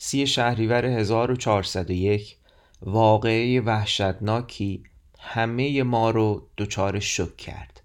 سی 0.00 0.26
شهریور 0.26 0.84
1401 0.84 2.36
واقعه 2.82 3.60
وحشتناکی 3.60 4.82
همه 5.18 5.82
ما 5.82 6.10
رو 6.10 6.48
دچار 6.58 7.00
شک 7.00 7.36
کرد. 7.36 7.80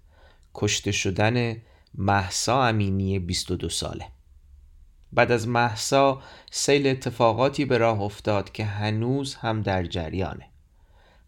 کشته 0.54 0.92
شدن 0.92 1.56
محسا 1.94 2.64
امینی 2.64 3.18
22 3.18 3.68
ساله. 3.68 4.06
بعد 5.12 5.32
از 5.32 5.48
محسا 5.48 6.22
سیل 6.50 6.86
اتفاقاتی 6.86 7.64
به 7.64 7.78
راه 7.78 8.00
افتاد 8.00 8.52
که 8.52 8.64
هنوز 8.64 9.34
هم 9.34 9.62
در 9.62 9.84
جریانه. 9.84 10.48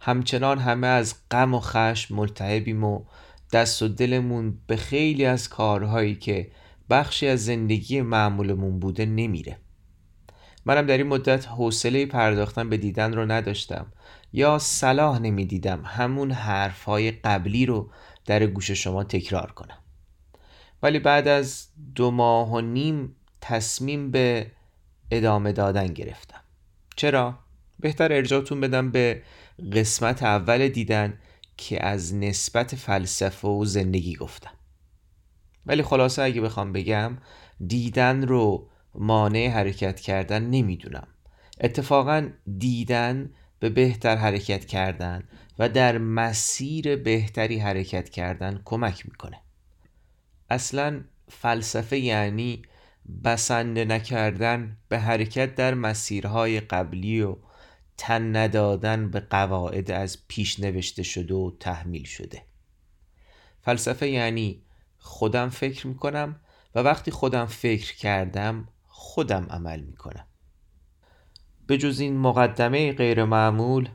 همچنان 0.01 0.59
همه 0.59 0.87
از 0.87 1.15
غم 1.31 1.55
و 1.55 1.61
خشم 1.61 2.15
ملتهبیم 2.15 2.85
و 2.85 3.05
دست 3.53 3.83
و 3.83 3.89
دلمون 3.89 4.59
به 4.67 4.77
خیلی 4.77 5.25
از 5.25 5.49
کارهایی 5.49 6.15
که 6.15 6.51
بخشی 6.91 7.29
از 7.29 7.45
زندگی 7.45 8.01
معمولمون 8.01 8.81
بوده 8.81 9.07
نمیره. 9.07 9.59
منم 10.67 10.87
در 10.87 10.99
این 10.99 11.07
مدت 11.07 11.49
حوصله 11.49 12.07
پرداختن 12.07 12.69
به 12.69 12.77
دیدن 12.77 13.13
رو 13.13 13.27
نداشتم. 13.27 13.87
یا 14.33 14.59
صلاح 14.59 15.19
نمی‌دیدم 15.19 15.83
همون 15.85 16.31
حرفهای 16.31 17.11
قبلی 17.11 17.67
رو 17.67 17.91
در 18.25 18.47
گوش 18.47 18.71
شما 18.71 19.05
تکرار 19.05 19.53
کنم. 19.53 19.79
ولی 20.83 20.99
بعد 20.99 21.29
از 21.29 21.69
دو 21.95 22.11
ماه 22.11 22.53
و 22.53 22.61
نیم 22.61 23.17
تصمیم 23.41 24.11
به 24.11 24.51
ادامه 25.11 25.53
دادن 25.53 25.87
گرفتم. 25.87 26.41
چرا؟ 26.97 27.39
بهتر 27.81 28.13
ارجاعتون 28.13 28.61
بدم 28.61 28.91
به 28.91 29.23
قسمت 29.73 30.23
اول 30.23 30.69
دیدن 30.69 31.19
که 31.57 31.87
از 31.87 32.15
نسبت 32.15 32.75
فلسفه 32.75 33.49
و 33.49 33.65
زندگی 33.65 34.15
گفتم. 34.15 34.53
ولی 35.67 35.83
خلاصه 35.83 36.23
اگه 36.23 36.41
بخوام 36.41 36.73
بگم 36.73 37.19
دیدن 37.67 38.23
رو 38.29 38.69
مانع 38.99 39.49
حرکت 39.49 40.01
کردن 40.01 40.43
نمی‌دونم. 40.43 41.09
اتفاقا 41.61 42.29
دیدن 42.59 43.31
به 43.59 43.71
بهتر 43.71 44.17
حرکت 44.17 44.65
کردن 44.65 45.29
و 45.59 45.69
در 45.69 45.99
مسیر 45.99 46.97
بهتری 46.97 47.59
حرکت 47.59 48.09
کردن 48.09 48.61
کمک 48.65 49.07
می‌کنه. 49.07 49.41
اصلا 50.51 51.05
فلسفه 51.29 51.99
یعنی 51.99 52.63
بسنده 53.25 53.85
نکردن 53.85 54.77
به 54.89 54.99
حرکت 54.99 55.55
در 55.55 55.75
مسیرهای 55.75 56.61
قبلی 56.61 57.23
و 57.23 57.37
تن 57.97 58.37
ندادن 58.37 59.11
به 59.11 59.21
قواعد 59.21 59.91
از 59.91 60.19
پیش 60.29 60.61
نوشته 60.61 61.03
شده 61.03 61.35
و 61.35 61.51
تحمیل 61.61 62.05
شده. 62.05 62.43
فلسفه 63.63 64.09
یعنی 64.09 64.63
خودم 64.99 65.49
فکر 65.49 65.87
می‌کنم 65.87 66.41
و 66.75 66.79
وقتی 66.79 67.11
خودم 67.11 67.47
فکر 67.47 67.97
کردم 67.97 68.69
خودم 68.99 69.47
عمل 69.51 69.81
می‌کنم. 69.81 70.27
به 71.67 71.79
جز 71.79 72.01
این 72.01 72.19
مقدمه 72.19 72.93
غیر 72.93 73.25
معمول 73.25 73.89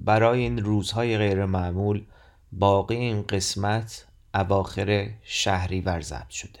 برای 0.00 0.40
این 0.40 0.58
روزهای 0.58 1.18
غیر 1.18 1.44
معمول 1.44 2.06
باقی 2.52 2.96
این 2.96 3.22
قسمت 3.22 4.06
اواخر 4.34 5.10
شهریور 5.22 6.00
ضبط 6.00 6.28
شده. 6.30 6.60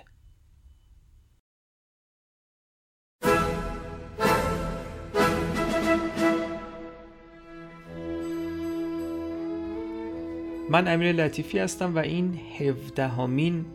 من 10.70 10.88
امیر 10.88 11.12
لطیفی 11.12 11.58
هستم 11.58 11.94
و 11.94 11.98
این 11.98 12.40
هفدهمین 12.60 13.66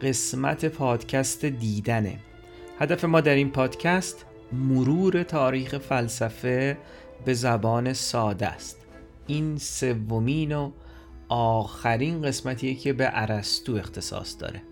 قسمت 0.00 0.64
پادکست 0.64 1.44
دیدنه. 1.44 2.29
هدف 2.80 3.04
ما 3.04 3.20
در 3.20 3.34
این 3.34 3.50
پادکست 3.50 4.26
مرور 4.52 5.22
تاریخ 5.22 5.78
فلسفه 5.78 6.78
به 7.24 7.34
زبان 7.34 7.92
ساده 7.92 8.46
است. 8.46 8.76
این 9.26 9.58
سومین 9.58 10.52
و 10.52 10.70
آخرین 11.28 12.22
قسمتیه 12.22 12.74
که 12.74 12.92
به 12.92 13.10
ارسطو 13.12 13.76
اختصاص 13.76 14.36
داره. 14.38 14.62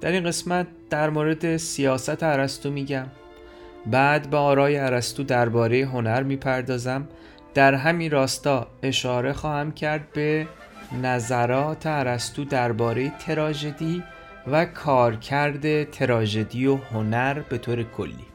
در 0.00 0.12
این 0.12 0.24
قسمت 0.24 0.66
در 0.90 1.10
مورد 1.10 1.56
سیاست 1.56 2.22
ارسطو 2.22 2.70
میگم. 2.70 3.06
بعد 3.86 4.30
به 4.30 4.36
آرای 4.36 4.78
ارسطو 4.78 5.22
درباره 5.22 5.84
هنر 5.84 6.22
می‌پردازم. 6.22 7.08
در 7.54 7.74
همین 7.74 8.10
راستا 8.10 8.66
اشاره 8.82 9.32
خواهم 9.32 9.72
کرد 9.72 10.12
به 10.12 10.48
نظرات 11.02 11.86
ارسطو 11.86 12.44
درباره 12.44 13.12
تراژدی 13.18 14.02
و 14.46 14.64
کارکرد 14.64 15.90
تراژدی 15.90 16.66
و 16.66 16.76
هنر 16.76 17.40
به 17.40 17.58
طور 17.58 17.82
کلی. 17.82 18.26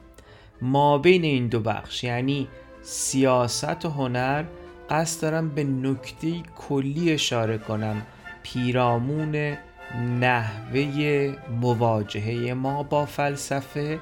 ما 0.61 0.97
بین 0.97 1.23
این 1.23 1.47
دو 1.47 1.59
بخش 1.59 2.03
یعنی 2.03 2.47
سیاست 2.81 3.85
و 3.85 3.89
هنر 3.89 4.43
قصد 4.89 5.21
دارم 5.21 5.49
به 5.49 5.63
نکته 5.63 6.33
کلی 6.57 7.13
اشاره 7.13 7.57
کنم. 7.57 8.01
پیرامون 8.43 9.57
نحوه 10.19 11.33
مواجهه 11.61 12.53
ما 12.53 12.83
با 12.83 13.05
فلسفه 13.05 13.99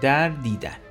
در 0.00 0.28
دیدن. 0.28 0.87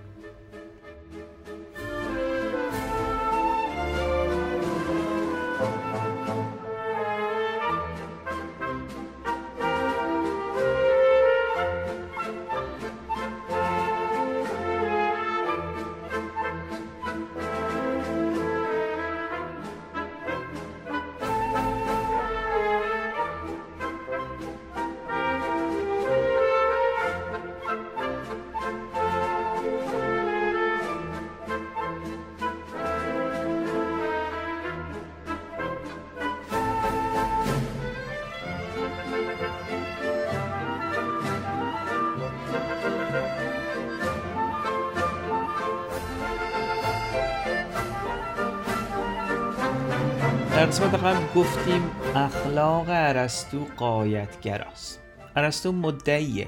گفتیم 51.35 51.81
اخلاق 52.15 52.85
ارسطو 52.89 53.65
قایتگراست. 53.77 54.99
ارسطو 55.35 55.71
مدعی 55.71 56.47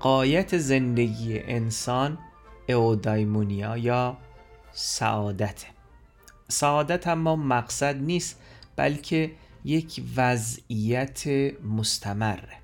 قایت 0.00 0.58
زندگی 0.58 1.38
انسان 1.38 2.18
اودایمونیا 2.68 3.76
یا 3.76 4.16
سعادت 4.72 5.64
سعادت 6.48 7.06
اما 7.08 7.36
مقصد 7.36 7.96
نیست 7.96 8.40
بلکه 8.76 9.32
یک 9.64 10.02
وضعیت 10.16 11.26
مستمره. 11.62 12.56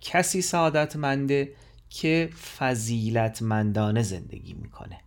کسی 0.00 0.42
سعادتمنده 0.42 1.52
که 1.90 2.30
فضیلتمندانه 2.58 4.02
زندگی 4.02 4.52
می‌کنه. 4.52 5.00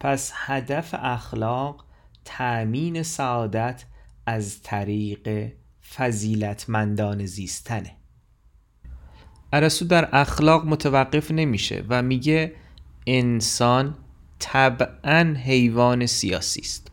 پس 0.00 0.32
هدف 0.34 0.94
اخلاق 0.98 1.84
تأمین 2.24 3.02
سعادت 3.02 3.84
از 4.26 4.62
طریق 4.62 5.52
فضیلتمندان 5.96 7.26
زیستنه. 7.26 7.96
ارسطو 9.52 9.84
در 9.84 10.08
اخلاق 10.12 10.66
متوقف 10.66 11.30
نمیشه 11.30 11.84
و 11.88 12.02
میگه 12.02 12.52
انسان 13.06 13.96
طبعا 14.38 15.34
حیوان 15.44 16.06
سیاسی 16.06 16.60
است. 16.60 16.90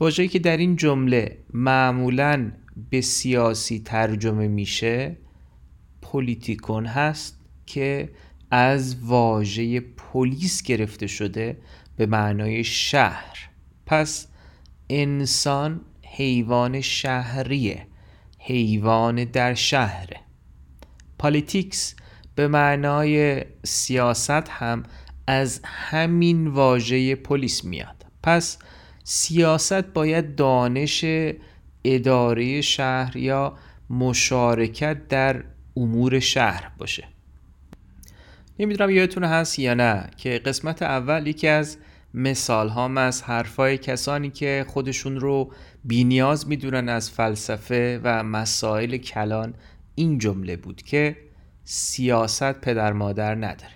واژه‌ای 0.00 0.28
که 0.28 0.38
در 0.38 0.56
این 0.56 0.76
جمله 0.76 1.38
معمولا 1.54 2.52
به 2.90 3.00
سیاسی 3.00 3.78
ترجمه 3.78 4.48
میشه 4.48 5.16
پولیتیکون 6.02 6.86
هست 6.86 7.40
که 7.66 8.10
از 8.50 8.96
واژه 9.04 9.80
پلیس 9.80 10.62
گرفته 10.62 11.06
شده 11.06 11.58
به 11.96 12.06
معنای 12.06 12.64
شهر. 12.64 13.50
پس 13.86 14.26
انسان 14.90 15.80
حیوان 16.16 16.80
شهریه 16.80 17.86
حیوان 18.38 19.24
در 19.24 19.54
شهره 19.54 20.20
politics 21.18 21.94
به 22.34 22.48
معنای 22.48 23.44
سیاست 23.64 24.48
هم 24.48 24.82
از 25.26 25.60
همین 25.64 26.46
واژه 26.46 27.14
پولیس 27.14 27.64
میاد. 27.64 28.06
پس 28.22 28.58
سیاست 29.04 29.72
باید 29.72 30.34
دانش 30.34 31.04
اداره 31.84 32.60
شهر 32.60 33.16
یا 33.16 33.56
مشارکت 33.90 35.08
در 35.08 35.44
امور 35.76 36.20
شهر 36.20 36.70
باشه. 36.78 37.04
نمی‌دونم 38.58 38.90
یادتون 38.90 39.24
هست 39.24 39.58
یا 39.58 39.74
نه 39.74 40.10
که 40.16 40.38
قسمت 40.38 40.82
اول 40.82 41.26
یکی 41.26 41.48
از 41.48 41.78
مثال 42.14 42.68
هام 42.68 42.98
از 42.98 43.22
حرفای 43.22 43.78
کسانی 43.78 44.30
که 44.30 44.64
خودشون 44.68 45.20
رو 45.20 45.52
بینیاز 45.84 46.48
می‌دونن 46.48 46.88
از 46.88 47.10
فلسفه 47.10 48.00
و 48.04 48.22
مسائل 48.22 48.96
کلان. 48.96 49.54
این 49.94 50.18
جمله 50.18 50.56
بود 50.56 50.82
که 50.82 51.16
سیاست 51.64 52.52
پدر 52.52 52.92
مادر 52.92 53.34
نداره. 53.34 53.72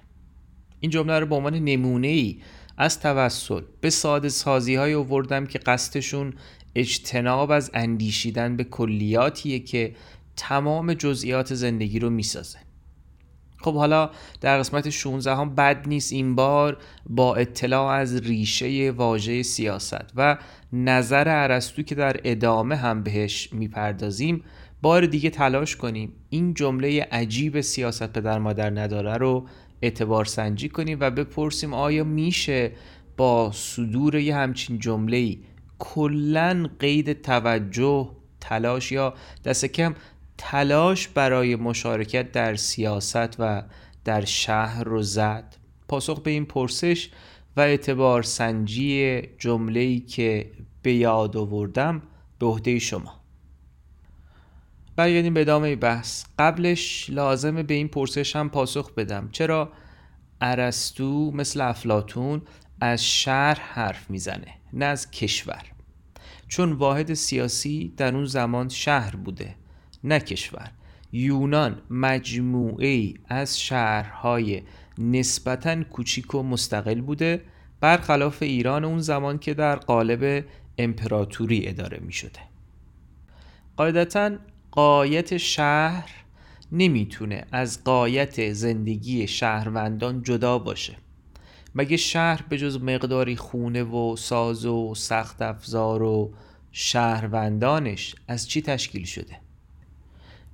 این 0.81 0.91
جمله 0.91 1.19
رو 1.19 1.27
به 1.27 1.35
عنوان 1.35 1.55
نمونه 1.55 2.09
ای 2.09 2.41
از 2.79 3.01
توسل 3.01 3.63
به 3.81 3.91
ساده 3.91 4.29
سازی 4.29 4.75
های 4.75 4.95
آوردم 4.95 5.47
که 5.47 5.59
قصدشون 5.59 6.33
اجتناب 6.75 7.51
از 7.51 7.71
اندیشیدن 7.75 8.57
به 8.57 8.65
کلیاتیه 8.65 9.59
که 9.59 9.95
تمام 10.37 10.95
جزئیات 10.95 11.55
زندگی 11.55 11.99
رو 11.99 12.11
می‌سازه. 12.11 12.59
خب 13.63 13.75
حالا 13.75 14.11
در 14.41 14.59
قسمت 14.59 14.91
16 14.91 15.35
هم 15.35 15.55
بد 15.55 15.89
نیست 15.89 16.13
این 16.13 16.35
بار 16.35 16.77
با 17.07 17.35
اطلاع 17.35 17.87
از 17.87 18.21
ریشه 18.21 18.91
واژه 18.91 19.43
سیاست 19.43 20.13
و 20.17 20.39
نظر 20.73 21.29
عرستو 21.29 21.83
که 21.83 21.95
در 21.95 22.17
ادامه 22.25 22.77
هم 22.77 23.03
بهش 23.03 23.53
می‌پردازیم 23.53 24.45
بار 24.83 25.07
دیگه 25.07 25.31
تلاش 25.31 25.77
کنیم 25.77 26.13
این 26.29 26.55
جمله 26.55 27.09
عجیب 27.13 27.61
سیاست 27.61 28.13
پدر 28.13 28.39
مادر 28.39 28.71
نداره 28.71 29.17
رو 29.17 29.47
اعتبار 29.83 30.25
سنجی 30.25 30.69
کنیم 30.69 30.99
و 31.01 31.11
بپرسیم 31.11 31.75
آیا 31.75 32.05
میشه 32.05 32.73
با 33.17 33.51
صدور 33.55 34.15
یه 34.15 34.37
همچین 34.37 34.79
جمله 34.79 35.17
ای 35.17 35.39
قید 36.79 37.23
توجه 37.23 38.11
تلاش 38.41 38.93
یا 38.93 39.15
دست 39.45 39.65
کم 39.65 39.95
تلاش 40.45 41.09
برای 41.09 41.57
مشارکت 41.57 42.33
در 42.33 42.55
سیاست 42.55 43.37
و 43.39 43.63
در 44.05 44.25
شهر 44.25 44.85
رو 44.85 45.03
زد. 45.03 45.57
پاسخ 45.89 46.21
به 46.21 46.31
این 46.31 46.45
پرسش 46.45 47.11
و 47.57 47.61
اعتبار 47.61 48.23
سنجی 48.23 49.21
جمله 49.39 49.99
که 49.99 50.51
به 50.83 50.93
یاد 50.93 51.37
آوردم 51.37 52.03
به 52.39 52.47
عهده 52.47 52.79
شما. 52.79 53.21
برگردیم 54.97 55.35
به 55.35 55.41
ادامه 55.41 55.77
بحث. 55.77 56.25
قبلش 56.39 57.11
لازمه 57.11 57.63
به 57.63 57.75
این 57.75 57.89
پرسش 57.89 58.37
هم 58.37 58.51
پاسخ 58.51 58.95
بدم. 58.95 59.29
چرا 59.33 59.73
ارسطو 60.41 61.31
مثل 61.31 61.61
افلاتون 61.61 62.43
از 62.81 63.05
شهر 63.05 63.61
حرف 63.61 64.11
می‌زنه 64.11 64.55
نه 64.73 64.85
از 64.85 65.11
کشور؟ 65.11 65.63
چون 66.49 66.73
واحد 66.73 67.15
سیاسی 67.15 67.95
در 67.97 68.15
اون 68.15 68.25
زمان 68.25 68.69
شهر 68.69 69.17
بوده. 69.17 69.62
نه 70.05 70.21
کشور. 70.21 70.71
یونان 71.13 71.83
مجموعه 71.91 72.87
ای 72.89 73.15
از 73.29 73.61
شهرهای 73.61 74.63
نسبتا 74.99 75.85
کوچیک 75.85 76.35
و 76.35 76.43
مستقل 76.43 77.01
بوده 77.01 77.43
برخلاف 77.81 78.43
ایران 78.43 78.85
اون 78.85 78.99
زمان 78.99 79.39
که 79.39 79.55
در 79.55 79.77
قالب 79.77 80.45
امپراتوری 80.79 81.69
اداره 81.69 82.01
می 82.01 82.13
شده 82.13 82.41
قاعدتا 83.77 84.31
قایت 84.71 85.37
شهر 85.37 86.11
نمی‌تونه 86.73 87.45
از 87.53 87.85
قایت 87.85 88.53
زندگی 88.53 89.27
شهروندان 89.27 90.23
جدا 90.23 90.59
باشه. 90.59 90.97
مگه 91.75 91.97
شهر 91.97 92.45
به 92.49 92.59
جز 92.59 92.83
مقداری 92.83 93.37
خونه 93.37 93.83
و 93.83 94.17
ساز 94.17 94.67
و 94.67 94.95
سخت 94.95 95.43
افزار 95.43 96.03
و 96.03 96.35
شهروندانش 96.73 98.15
از 98.29 98.49
چی 98.49 98.63
تشکیل 98.63 99.05
شده؟ 99.05 99.41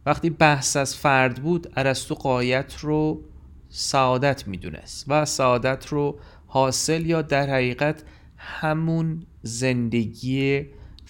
وقتی 0.07 0.31
بحث 0.31 0.77
از 0.77 0.97
فرد 0.97 1.43
بود 1.43 1.73
ارسطو 1.77 2.15
قایت 2.15 2.77
رو 2.77 3.25
سعادت 3.69 4.49
می‌دونست 4.49 5.05
و 5.09 5.25
سعادت 5.25 5.87
رو 5.87 6.19
حاصل 6.47 7.07
یا 7.07 7.23
در 7.23 7.51
حقیقت 7.51 8.03
همون 8.37 9.27
زندگی 9.43 10.67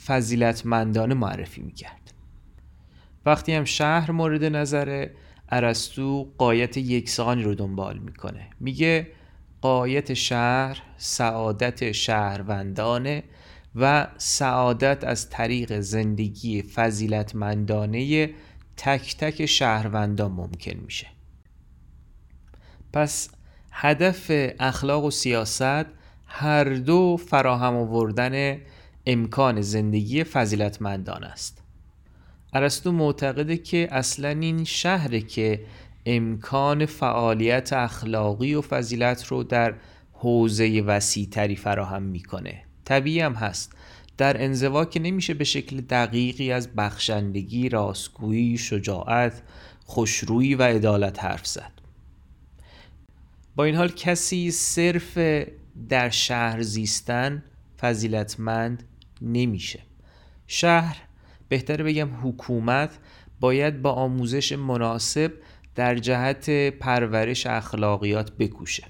فضیلتمندانه 0.07 1.15
معرفی 1.15 1.61
می‌کرد. 1.61 2.13
وقتی 3.27 3.53
هم 3.53 3.65
شهر 3.65 4.11
مورد 4.11 4.45
نظر 4.45 5.09
ارسطو 5.49 6.33
قایت 6.39 6.77
یکسانی 6.77 7.43
رو 7.43 7.55
دنبال 7.55 7.99
می‌کنه. 7.99 8.51
میگه 8.61 9.07
قایت 9.61 10.15
شهر 10.15 10.83
سعادت 10.97 11.93
شهروندانه 11.93 13.25
و 13.75 14.07
سعادت 14.19 15.05
از 15.05 15.31
طریق 15.31 15.81
زندگی 15.81 16.63
فضیلتمندانه 16.63 18.31
تک 18.79 19.17
تک 19.17 19.47
شهروندان 19.47 20.33
ممکن 20.33 20.77
میشه. 20.77 21.07
پس 22.93 23.29
هدف 23.73 24.31
اخلاق 24.61 25.05
و 25.05 25.11
سیاست 25.11 25.87
هر 26.27 26.65
دو 26.65 27.17
فراهم 27.17 27.77
آوردن 27.77 28.61
امکان 29.07 29.61
زندگی 29.61 30.25
فضیلتمندان 30.25 31.25
است. 31.25 31.63
ارسطو 32.53 32.93
معتقده 32.93 33.57
که 33.57 33.89
اصلا 33.91 34.29
این 34.29 34.65
شهره 34.65 35.21
که 35.21 35.67
امکان 36.07 36.87
فعالیت 36.87 37.73
اخلاقی 37.73 38.55
و 38.55 38.63
فضیلت 38.63 39.27
رو 39.27 39.43
در 39.43 39.75
حوزه 40.13 40.81
وسیعتری 40.87 41.57
فراهم 41.57 42.03
می‌کنه. 42.03 42.63
طبیعی 42.85 43.21
هم 43.21 43.35
هست. 43.35 43.73
در 44.19 44.43
انزوا 44.43 44.85
که 44.85 45.01
نمیشه 45.01 45.35
به 45.35 45.45
شکل 45.45 45.81
دقیقی 45.81 46.53
از 46.53 46.69
بخشندگی، 46.77 47.69
راستگویی، 47.69 48.59
شجاعت، 48.59 49.43
خوشرویی 49.85 50.55
و 50.55 50.63
عدالت 50.63 51.25
حرف 51.25 51.47
زد. 51.47 51.73
با 53.57 53.65
این 53.65 53.75
حال 53.75 53.89
کسی 53.89 54.51
صرف 54.51 55.19
در 55.89 56.11
شهر 56.11 56.63
زیستن 56.63 57.45
فضیلتمند 57.81 58.83
نمیشه. 59.23 59.81
شهر 60.47 60.97
بهتر 61.49 61.83
بگم 61.83 62.09
حکومت 62.23 62.99
باید 63.41 63.83
با 63.83 63.93
آموزش 63.93 64.53
مناسب 64.53 65.33
در 65.75 65.95
جهت 65.95 66.51
پرورش 66.71 67.47
اخلاقیات 67.47 68.33
بکوشه. 68.37 68.85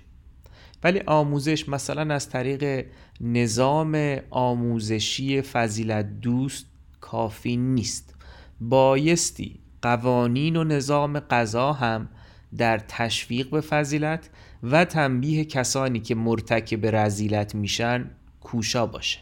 ولی 0.84 1.00
آموزش 1.06 1.68
مثلا 1.68 2.14
از 2.14 2.28
طریق 2.28 2.86
نظام 3.20 4.16
آموزشی 4.30 5.42
فضیلت 5.42 6.20
دوست 6.20 6.66
کافی 7.00 7.56
نیست. 7.56 8.14
بایستی 8.60 9.60
قوانین 9.82 10.56
و 10.56 10.64
نظام 10.64 11.20
قضا 11.20 11.72
هم 11.72 12.08
در 12.56 12.78
تشویق 12.78 13.50
به 13.50 13.60
فضیلت 13.60 14.30
و 14.62 14.84
تنبیه 14.84 15.44
کسانی 15.44 16.00
که 16.00 16.14
مرتکب 16.14 16.96
رزیلت 16.96 17.54
میشن 17.54 18.10
کوشا 18.40 18.86
باشه. 18.86 19.18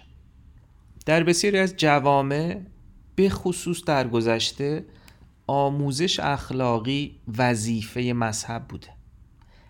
در 1.06 1.22
بسیاری 1.22 1.58
از 1.58 1.76
جوامع 1.76 2.60
به 3.16 3.28
خصوص 3.28 3.84
در 3.84 4.08
گذشته 4.08 4.84
آموزش 5.46 6.20
اخلاقی 6.20 7.20
وظیفه 7.38 8.00
مذهب 8.00 8.68
بوده. 8.68 8.95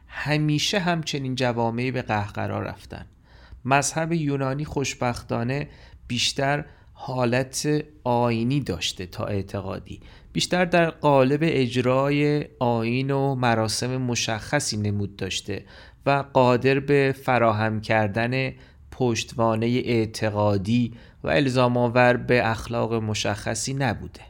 همیشه 0.06 0.78
همچنین 0.78 1.34
جوامعی 1.34 1.90
به 1.90 2.02
قهقرا 2.02 2.62
رفتن. 2.62 3.06
مذهب 3.64 4.12
یونانی 4.12 4.64
خوشبختانه 4.64 5.68
بیشتر 6.06 6.64
حالت 6.92 7.68
آینی 8.04 8.60
داشته 8.60 9.06
تا 9.06 9.24
اعتقادی. 9.24 10.00
بیشتر 10.32 10.64
در 10.64 10.90
قالب 10.90 11.40
اجرای 11.42 12.44
آین 12.58 13.10
و 13.10 13.34
مراسم 13.34 13.96
مشخصی 13.96 14.76
نمود 14.76 15.16
داشته 15.16 15.64
و 16.06 16.24
قادر 16.32 16.80
به 16.80 17.14
فراهم 17.24 17.80
کردن 17.80 18.52
پشتوانه 18.90 19.66
اعتقادی 19.66 20.94
و 21.24 21.28
الزام 21.28 21.76
آور 21.76 22.16
به 22.16 22.50
اخلاق 22.50 22.94
مشخصی 22.94 23.74
نبوده. 23.74 24.20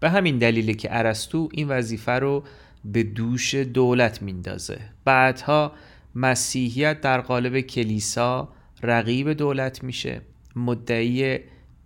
به 0.00 0.10
همین 0.10 0.38
دلیل 0.38 0.72
که 0.72 0.88
ارسطو 0.98 1.48
این 1.52 1.68
وظیفه 1.68 2.12
رو 2.12 2.44
به 2.84 3.02
دوش 3.02 3.54
دولت 3.54 4.22
میندازه. 4.22 4.80
بعدها 5.04 5.72
مسیحیت 6.14 7.00
در 7.00 7.20
قالب 7.20 7.60
کلیسا 7.60 8.48
رقیب 8.82 9.32
دولت 9.32 9.84
میشه. 9.84 10.20
مدعی 10.56 11.38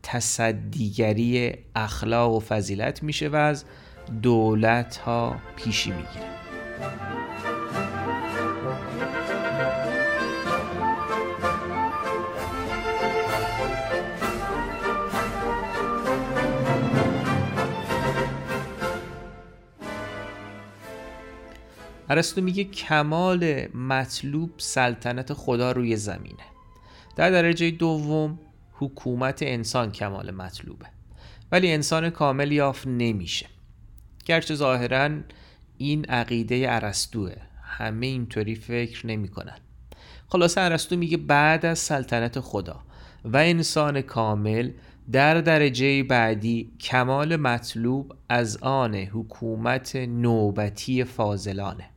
تصدیگری 0.03 1.53
اخلاق 1.75 2.33
و 2.33 2.41
فضیلت 2.41 3.03
میشه 3.03 3.29
و 3.29 3.37
از 3.37 3.65
دولت 4.23 4.97
ها 4.97 5.37
پیشی 5.57 5.91
می‌گیره. 5.91 6.34
ارسطو 22.09 22.41
میگه 22.41 22.65
کمال 22.65 23.69
مطلوب 23.75 24.51
سلطنت 24.59 25.33
خدا 25.33 25.73
روی 25.73 25.97
زمینه. 25.97 26.45
در 27.17 27.31
درجه 27.31 27.71
دوم 27.71 28.39
حکومت 28.73 29.43
انسان 29.43 29.93
کمال 29.93 30.31
مطلوبه. 30.31 30.87
ولی 31.53 31.73
انسان 31.73 32.11
کامل 32.11 32.53
یافت 32.53 32.87
نمیشه. 32.87 33.47
گرچه 34.25 34.55
ظاهرا 34.55 35.11
این 35.79 36.05
عقیده 36.05 36.67
ارسطوه. 36.69 37.33
همه 37.63 38.07
اینطوری 38.07 38.55
فکر 38.55 39.07
نمی 39.07 39.29
کنن. 39.29 39.59
خلاصه 40.29 40.61
ارسطو 40.61 40.97
میگه 40.97 41.17
بعد 41.17 41.67
از 41.67 41.79
سلطنت 41.79 42.41
خدا 42.41 42.81
و 43.25 43.37
انسان 43.37 44.01
کامل 44.01 44.71
در 45.13 45.41
درجه 45.41 46.03
بعدی 46.03 46.73
کمال 46.81 47.37
مطلوب 47.37 48.15
از 48.29 48.57
آن 48.57 48.95
حکومت 48.95 49.97
نوبتی 49.97 51.05
فاضلانه. 51.05 51.94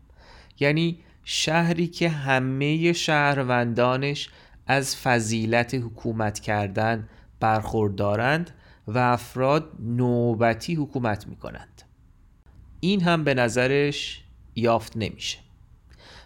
یعنی 0.59 0.99
شهری 1.23 1.87
که 1.87 2.09
همه 2.09 2.93
شهروندانش 2.93 4.29
از 4.67 4.95
فضیلت 4.95 5.73
حکومت 5.73 6.39
کردن 6.39 7.09
برخوردارند 7.39 8.51
و 8.87 8.97
افراد 8.97 9.71
نوبتی 9.79 10.75
حکومت 10.75 11.27
می 11.27 11.35
کنند 11.35 11.81
این 12.79 13.01
هم 13.01 13.23
به 13.23 13.33
نظرش 13.33 14.23
یافت 14.55 14.97
نمیشه. 14.97 15.37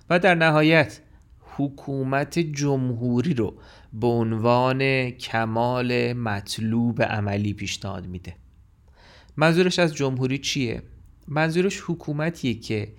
و 0.09 0.19
در 0.19 0.35
نهایت 0.35 0.99
حکومت 1.39 2.39
جمهوری 2.39 3.33
رو 3.33 3.57
به 3.93 4.07
عنوان 4.07 5.09
کمال 5.09 6.13
مطلوب 6.13 7.01
عملی 7.01 7.53
پیشنهاد 7.53 8.07
میده. 8.07 8.35
منظورش 9.37 9.79
از 9.79 9.95
جمهوری 9.95 10.37
چیه؟ 10.37 10.83
منظورش 11.27 11.81
حکومتیه 11.87 12.53
که 12.53 12.93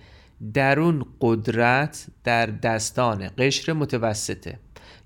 در 0.55 0.81
اون 0.81 1.05
قدرت 1.21 2.07
در 2.25 2.47
دستان 2.47 3.31
قشر 3.39 3.73
متوسطه. 3.73 4.59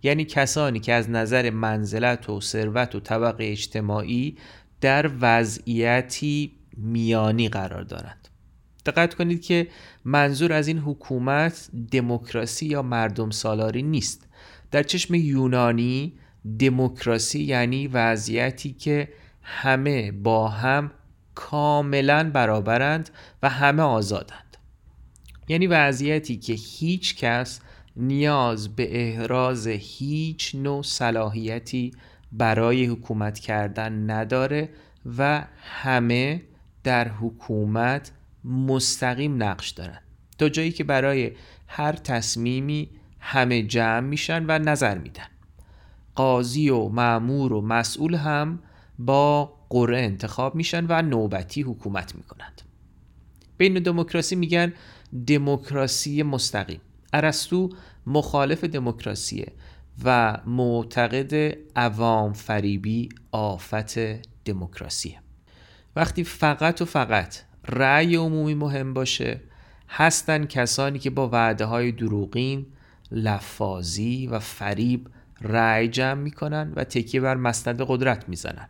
یعنی 0.02 0.24
کسانی 0.24 0.80
که 0.80 0.92
از 0.92 1.10
نظر 1.10 1.50
منزلت 1.50 2.30
و 2.30 2.40
ثروت 2.40 2.94
و 2.94 3.00
طبقه 3.00 3.44
اجتماعی 3.44 4.36
در 4.80 5.10
وضعیتی 5.20 6.52
میانی 6.76 7.48
قرار 7.48 7.82
دارند. 7.82 8.28
دقت 8.86 9.14
کنید 9.14 9.42
که 9.42 9.68
منظور 10.04 10.52
از 10.52 10.68
این 10.68 10.78
حکومت 10.78 11.68
دموکراسی 11.90 12.66
یا 12.66 12.82
مردم 12.82 13.30
سالاری 13.30 13.82
نیست. 13.82 14.28
در 14.70 14.82
چشم 14.82 15.14
یونانی 15.14 16.12
دموکراسی 16.58 17.42
یعنی 17.42 17.86
وضعیتی 17.86 18.72
که 18.72 19.08
همه 19.42 20.12
با 20.12 20.48
هم 20.48 20.90
کاملا 21.34 22.30
برابرند 22.30 23.10
و 23.42 23.48
همه 23.48 23.82
آزادند. 23.82 24.45
یعنی 25.48 25.66
وضعیتی 25.66 26.36
که 26.36 26.52
هیچ 26.52 27.16
کس 27.16 27.60
نیاز 27.96 28.76
به 28.76 29.06
احراز 29.06 29.66
هیچ 29.66 30.54
نوع 30.54 30.82
صلاحیتی 30.82 31.92
برای 32.32 32.86
حکومت 32.86 33.38
کردن 33.38 34.10
نداره 34.10 34.68
و 35.18 35.44
همه 35.62 36.42
در 36.84 37.08
حکومت 37.08 38.12
مستقیم 38.44 39.42
نقش 39.42 39.70
دارن. 39.70 40.00
تا 40.38 40.48
جایی 40.48 40.72
که 40.72 40.84
برای 40.84 41.32
هر 41.66 41.92
تصمیمی 41.92 42.90
همه 43.20 43.62
جمع 43.62 44.00
میشن 44.00 44.44
و 44.48 44.58
نظر 44.58 44.98
میدن. 44.98 45.26
قاضی 46.14 46.68
و 46.68 46.88
معمور 46.88 47.52
و 47.52 47.60
مسئول 47.60 48.14
هم 48.14 48.58
با 48.98 49.52
قره 49.68 49.98
انتخاب 49.98 50.54
میشن 50.54 50.86
و 50.88 51.02
نوبتی 51.02 51.62
حکومت 51.62 52.14
می‌کنند. 52.14 52.62
بین 53.58 53.74
دموکراسی 53.74 54.36
میگن 54.36 54.72
دموکراسی 55.26 56.22
مستقیم. 56.22 56.80
ارسطو 57.12 57.70
مخالف 58.06 58.64
دموکراسیه 58.64 59.52
و 60.04 60.38
معتقد 60.46 61.56
عوام 61.76 62.32
فریبی 62.32 63.08
آفت 63.32 63.98
دموکراسیه. 64.44 65.20
وقتی 65.96 66.24
فقط 66.24 66.82
و 66.82 66.84
فقط 66.84 67.36
رأی 67.68 68.16
عمومی 68.16 68.54
مهم 68.54 68.94
باشه 68.94 69.40
هستن 69.88 70.44
کسانی 70.44 70.98
که 70.98 71.10
با 71.10 71.28
وعده 71.28 71.64
های 71.64 71.92
دروغین 71.92 72.66
لفاظی 73.12 74.26
و 74.26 74.38
فریب 74.38 75.08
رأی 75.40 75.88
جمع 75.88 76.20
می‌کنن 76.20 76.72
و 76.76 76.84
تکیه 76.84 77.20
بر 77.20 77.34
مسند 77.34 77.82
قدرت 77.86 78.28
می‌زنن. 78.28 78.68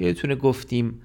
یادتونه 0.00 0.34
گفتیم 0.34 1.00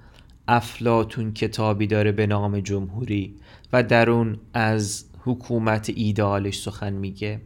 افلاتون 0.48 1.32
کتابی 1.32 1.86
داره 1.86 2.12
به 2.12 2.26
نام 2.26 2.60
جمهوری. 2.60 3.36
و 3.72 3.82
در 3.82 4.10
اون 4.10 4.38
از 4.54 5.04
حکومت 5.18 5.90
ایدالش 5.94 6.62
سخن 6.62 6.92
میگه. 6.92 7.40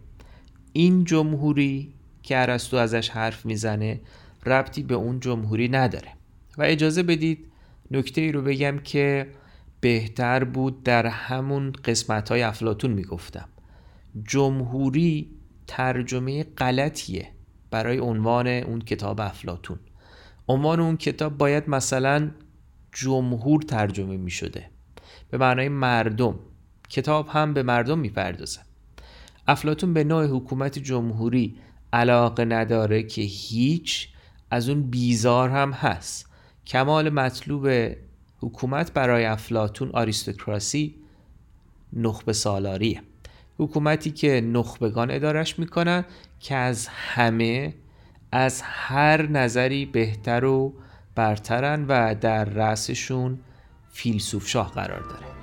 این 0.72 1.04
جمهوری 1.04 1.94
که 2.22 2.38
ارسطو 2.38 2.76
ازش 2.76 3.08
حرف 3.08 3.46
می‌زنه 3.46 4.00
ربطی 4.46 4.82
به 4.82 4.94
اون 4.94 5.20
جمهوری 5.20 5.68
نداره. 5.68 6.08
و 6.58 6.62
اجازه 6.62 7.02
بدید 7.02 7.46
نکته 7.90 8.20
ای 8.20 8.32
رو 8.32 8.42
بگم 8.42 8.78
که 8.78 9.26
بهتر 9.80 10.44
بود 10.44 10.82
در 10.82 11.06
همون 11.06 11.72
قسمت 11.84 12.28
های 12.28 12.42
افلاتون 12.42 12.90
می‌گفتم. 12.90 13.48
جمهوری 14.28 15.30
ترجمه 15.66 16.44
غلطیه 16.44 17.28
برای 17.70 17.98
عنوان 17.98 18.46
اون 18.46 18.80
کتاب 18.80 19.20
افلاتون 19.20 19.78
عنوان 20.48 20.80
اون 20.80 20.96
کتاب 20.96 21.38
باید 21.38 21.68
مثلا 21.68 22.30
جمهور 22.92 23.62
ترجمه 23.62 24.16
می 24.16 24.30
شده 24.30 24.70
به 25.30 25.38
معنای 25.38 25.68
مردم. 25.68 26.38
کتاب 26.88 27.28
هم 27.28 27.54
به 27.54 27.62
مردم 27.62 27.98
می‌پردازه. 27.98 28.60
افلاتون 29.48 29.94
به 29.94 30.04
نوع 30.04 30.26
حکومت 30.26 30.78
جمهوری 30.78 31.56
علاقه 31.92 32.44
نداره 32.44 33.02
که 33.02 33.22
هیچ 33.22 34.08
از 34.50 34.68
اون 34.68 34.82
بیزار 34.82 35.50
هم 35.50 35.72
هست. 35.72 36.30
کمال 36.66 37.10
مطلوب 37.10 37.68
حکومت 38.40 38.92
برای 38.92 39.24
افلاتون 39.24 39.90
آریستوکراسی 39.92 40.94
نخبه 41.92 42.32
سالاریه. 42.32 43.02
حکومتی 43.58 44.10
که 44.10 44.40
نخبگان 44.40 45.10
ادارش 45.10 45.58
می‌کنن 45.58 46.04
که 46.40 46.54
از 46.56 46.88
همه 46.88 47.74
از 48.32 48.60
هر 48.64 49.26
نظری 49.26 49.86
بهتر 49.86 50.44
و 50.44 50.74
برترن 51.14 51.84
و 51.88 52.14
در 52.20 52.44
رأسشون 52.44 53.38
فیلسوف 53.94 54.48
شاه 54.48 54.72
قرار 54.72 55.00
داره. 55.00 55.33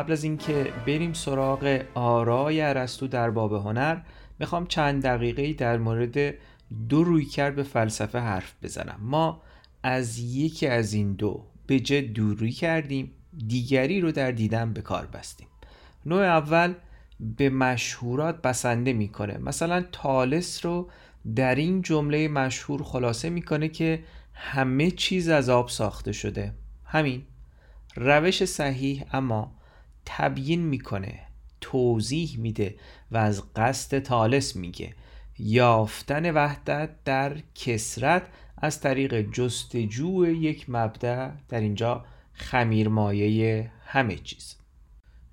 قبل 0.00 0.12
از 0.12 0.24
اینکه 0.24 0.72
بریم 0.86 1.12
سراغ 1.12 1.82
آرای 1.94 2.60
ارسطو 2.60 3.08
در 3.08 3.30
باب 3.30 3.52
هنر 3.52 4.00
می‌خوام 4.38 4.66
چند 4.66 5.02
دقیقه 5.02 5.52
در 5.52 5.78
مورد 5.78 6.34
دو 6.88 7.04
رویکرد 7.04 7.56
به 7.56 7.62
فلسفه 7.62 8.18
حرف 8.18 8.54
بزنم. 8.62 8.98
ما 9.02 9.42
از 9.82 10.18
یکی 10.18 10.66
از 10.66 10.92
این 10.92 11.12
دو 11.12 11.44
به 11.66 11.80
جد 11.80 12.04
دوری 12.04 12.52
کردیم 12.52 13.10
دیگری 13.46 14.00
رو 14.00 14.12
در 14.12 14.30
دیدن 14.30 14.72
به 14.72 14.82
کار 14.82 15.06
بستیم. 15.06 15.46
نوع 16.06 16.22
اول 16.22 16.74
به 17.20 17.50
مشهورات 17.50 18.42
بسنده 18.42 18.92
می‌کنه. 18.92 19.38
مثلا 19.38 19.84
تالس 19.92 20.66
رو 20.66 20.90
در 21.36 21.54
این 21.54 21.82
جمله 21.82 22.28
مشهور 22.28 22.82
خلاصه 22.82 23.30
می‌کنه 23.30 23.68
که 23.68 24.04
همه 24.34 24.90
چیز 24.90 25.28
از 25.28 25.48
آب 25.48 25.68
ساخته 25.68 26.12
شده. 26.12 26.54
همین. 26.84 27.22
روش 27.96 28.44
صحیح 28.44 29.04
اما 29.12 29.59
تبیین 30.16 30.60
می‌کنه 30.60 31.20
توضیح 31.60 32.38
میده 32.38 32.74
و 33.10 33.16
از 33.16 33.54
قصد 33.54 33.98
تالس 33.98 34.56
میگه. 34.56 34.94
یافتن 35.38 36.30
وحدت 36.30 37.04
در 37.04 37.36
کسرت 37.54 38.22
از 38.58 38.80
طریق 38.80 39.20
جستجو 39.20 40.26
یک 40.26 40.70
مبدع 40.70 41.30
در 41.48 41.60
اینجا 41.60 42.04
خمیرمایه 42.32 43.70
همه 43.84 44.16
چیز. 44.16 44.56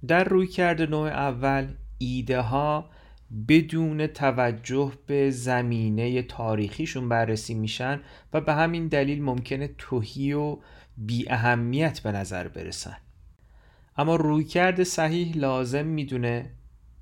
در 0.07 0.24
روی 0.24 0.48
کرده 0.48 0.86
نوع 0.86 1.07
اول 1.07 1.67
ایده 1.98 2.41
ها 2.41 2.89
بدون 3.48 4.07
توجه 4.07 4.93
به 5.07 5.31
زمینه 5.31 6.22
تاریخیشون 6.22 7.10
بررسی 7.10 7.53
میشن 7.53 8.01
و 8.34 8.41
به 8.41 8.53
همین 8.53 8.88
دلیل 8.88 9.24
ممکنه 9.24 9.69
توهی 9.77 10.34
و 10.34 10.57
بی 10.98 11.29
اهمیت 11.29 12.00
به 12.00 12.12
نظر 12.12 12.48
برسن. 12.48 12.98
اما 13.97 14.15
رویکرد 14.15 14.83
صحیح 14.83 15.37
لازم 15.37 15.85
می‌دونه 15.85 16.51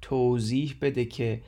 توضیح 0.02 0.76
بده 0.82 1.06
که 1.06 1.42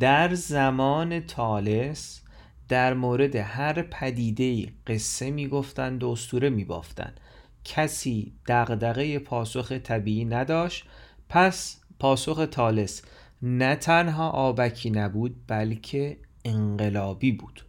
در 0.00 0.34
زمان 0.34 1.20
تالس 1.20 2.22
در 2.68 2.94
مورد 2.94 3.36
هر 3.36 3.82
پدیده 3.82 4.72
قصه 4.86 5.30
می‌گفتند 5.30 6.04
و 6.04 6.08
اسطوره 6.08 6.50
میبافتند. 6.50 7.20
کسی 7.64 8.32
دغدغه 8.46 9.18
پاسخ 9.18 9.72
طبیعی 9.72 10.24
نداشت 10.24 10.84
پس 11.28 11.80
پاسخ 11.98 12.46
تالس 12.50 13.02
نه 13.42 13.76
تنها 13.76 14.30
آبکی 14.30 14.90
نبود 14.90 15.36
بلکه 15.46 16.16
انقلابی 16.44 17.32
بود. 17.32 17.64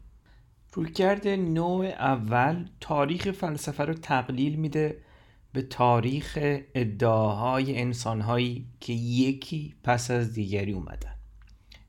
رویکرد 0.74 1.27
نوع 1.27 1.86
اول 1.86 2.65
تاریخ 2.79 3.31
فلسفه 3.31 3.86
رو 3.86 3.93
تقلیل 3.93 4.55
میده 4.55 4.98
به 5.58 5.64
تاریخ 5.64 6.38
ادعاهای 6.76 7.82
انسانهایی 7.82 8.66
که 8.80 8.94
یکی 8.94 9.76
پس 9.84 10.12
از 10.12 10.34
دیگری 10.34 10.74
اومدن. 10.74 11.16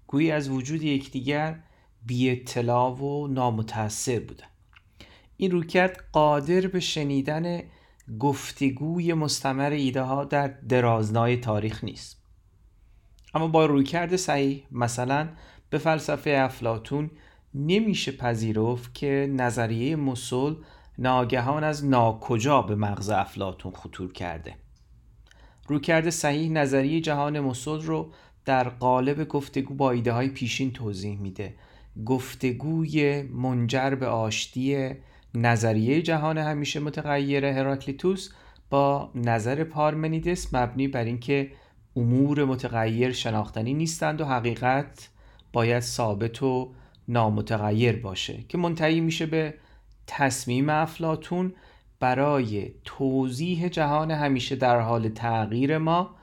گویی 0.06 0.30
از 0.30 0.48
وجود 0.48 0.82
یکدیگر 0.82 1.60
بی 2.06 2.30
اطلاع 2.30 2.92
و 2.92 3.26
نامتاثر 3.26 4.18
بودن. 4.20 4.46
این 5.36 5.50
رویکرد 5.50 6.04
قادر 6.12 6.66
به 6.66 6.80
شنیدن 6.80 7.62
گفتگوی 8.18 9.14
مستمر 9.14 9.70
ایده 9.70 10.02
ها 10.02 10.24
در 10.24 10.48
درازنای 10.48 11.36
تاریخ 11.36 11.84
نیست. 11.84 12.22
اما 13.34 13.48
با 13.48 13.66
رویکرد 13.66 14.16
صحیح 14.16 14.64
مثلا 14.70 15.28
به 15.70 15.78
فلسفه 15.78 16.30
افلاتون 16.30 17.10
نمیشه 17.54 18.12
پذیرفت 18.12 18.94
که 18.94 19.30
نظریه 19.36 19.96
مسل 19.96 20.54
ناگهان 20.98 21.64
از 21.64 21.84
ناکجا 21.84 22.62
به 22.62 22.74
مغز 22.74 23.10
افلاتون 23.10 23.72
خطور 23.72 24.12
کرده. 24.12 24.54
رویکرد 25.68 26.10
صحیح 26.10 26.50
نظریه 26.50 27.00
جهان 27.00 27.40
مسل 27.40 27.80
رو 27.80 28.12
در 28.44 28.68
قالب 28.68 29.28
گفتگو 29.28 29.74
با 29.74 29.90
ایده 29.90 30.12
های 30.12 30.28
پیشین 30.28 30.72
توضیح 30.72 31.18
میده. 31.18 31.54
گفتگوی 32.06 33.22
منجر 33.22 33.94
به 33.94 34.06
آشتی 34.06 34.90
نظریه 35.34 36.02
جهان 36.02 36.38
همیشه 36.38 36.80
متغیر 36.80 37.44
هراکلیتوس 37.44 38.30
با 38.70 39.10
نظر 39.14 39.64
پارمنیدس 39.64 40.54
مبنی 40.54 40.88
بر 40.88 41.04
اینکه 41.04 41.50
امور 41.96 42.44
متغیر 42.44 43.12
شناختنی 43.12 43.74
نیستند 43.74 44.20
و 44.20 44.24
حقیقت 44.24 45.08
باید 45.52 45.80
ثابت 45.80 46.42
و 46.42 46.72
نامتغیر 47.08 47.96
باشه 47.96 48.44
که 48.48 48.58
منتهی 48.58 49.00
میشه 49.00 49.26
به 49.26 49.54
تصمیم 50.08 50.68
افلاتون 50.68 51.54
برای 52.00 52.70
توضیح 52.84 53.68
جهان 53.68 54.10
همیشه 54.10 54.56
در 54.56 54.80
حال 54.80 55.08
تغییر 55.08 55.78
ما 55.78 56.14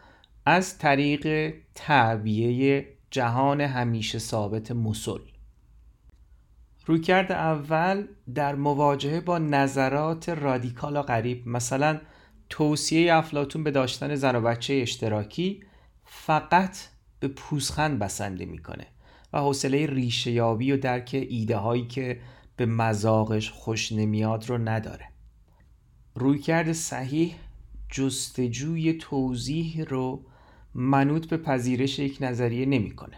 از 0.45 0.77
طریق 0.77 1.53
تعبیه 1.75 2.85
جهان 3.11 3.61
همیشه 3.61 4.19
ثابت 4.19 4.71
مسل 4.71 5.19
رویکرد 6.85 7.31
اول 7.31 8.07
در 8.35 8.55
مواجهه 8.55 9.19
با 9.21 9.37
نظرات 9.37 10.29
رادیکال 10.29 10.97
و 10.97 11.01
غریب 11.01 11.47
مثلا 11.47 12.01
توصیه 12.49 13.15
افلاتون 13.15 13.63
به 13.63 13.71
داشتن 13.71 14.15
زن 14.15 14.35
و 14.35 14.41
بچه 14.41 14.73
اشتراکی 14.73 15.63
فقط 16.05 16.77
به 17.19 17.27
پوزخند 17.27 17.99
بسنده 17.99 18.45
می‌کنه 18.45 18.87
و 19.33 19.39
حوصله 19.39 19.85
ریشه 19.85 20.31
یابی 20.31 20.71
و 20.71 20.77
درک 20.77 21.25
ایده 21.29 21.57
هایی 21.57 21.87
که 21.87 22.19
به 22.55 22.65
مزاقش 22.65 23.51
خوش 23.51 23.91
نمیاد 23.91 24.49
رو 24.49 24.57
نداره. 24.57 25.05
رویکرد 26.15 26.71
صحیح 26.71 27.35
جستجوی 27.91 28.93
توضیح 28.93 29.83
رو 29.83 30.25
منوط 30.73 31.27
به 31.27 31.37
پذیرش 31.37 31.99
یک 31.99 32.17
نظریه 32.21 32.65
نمی‌کنه. 32.65 33.17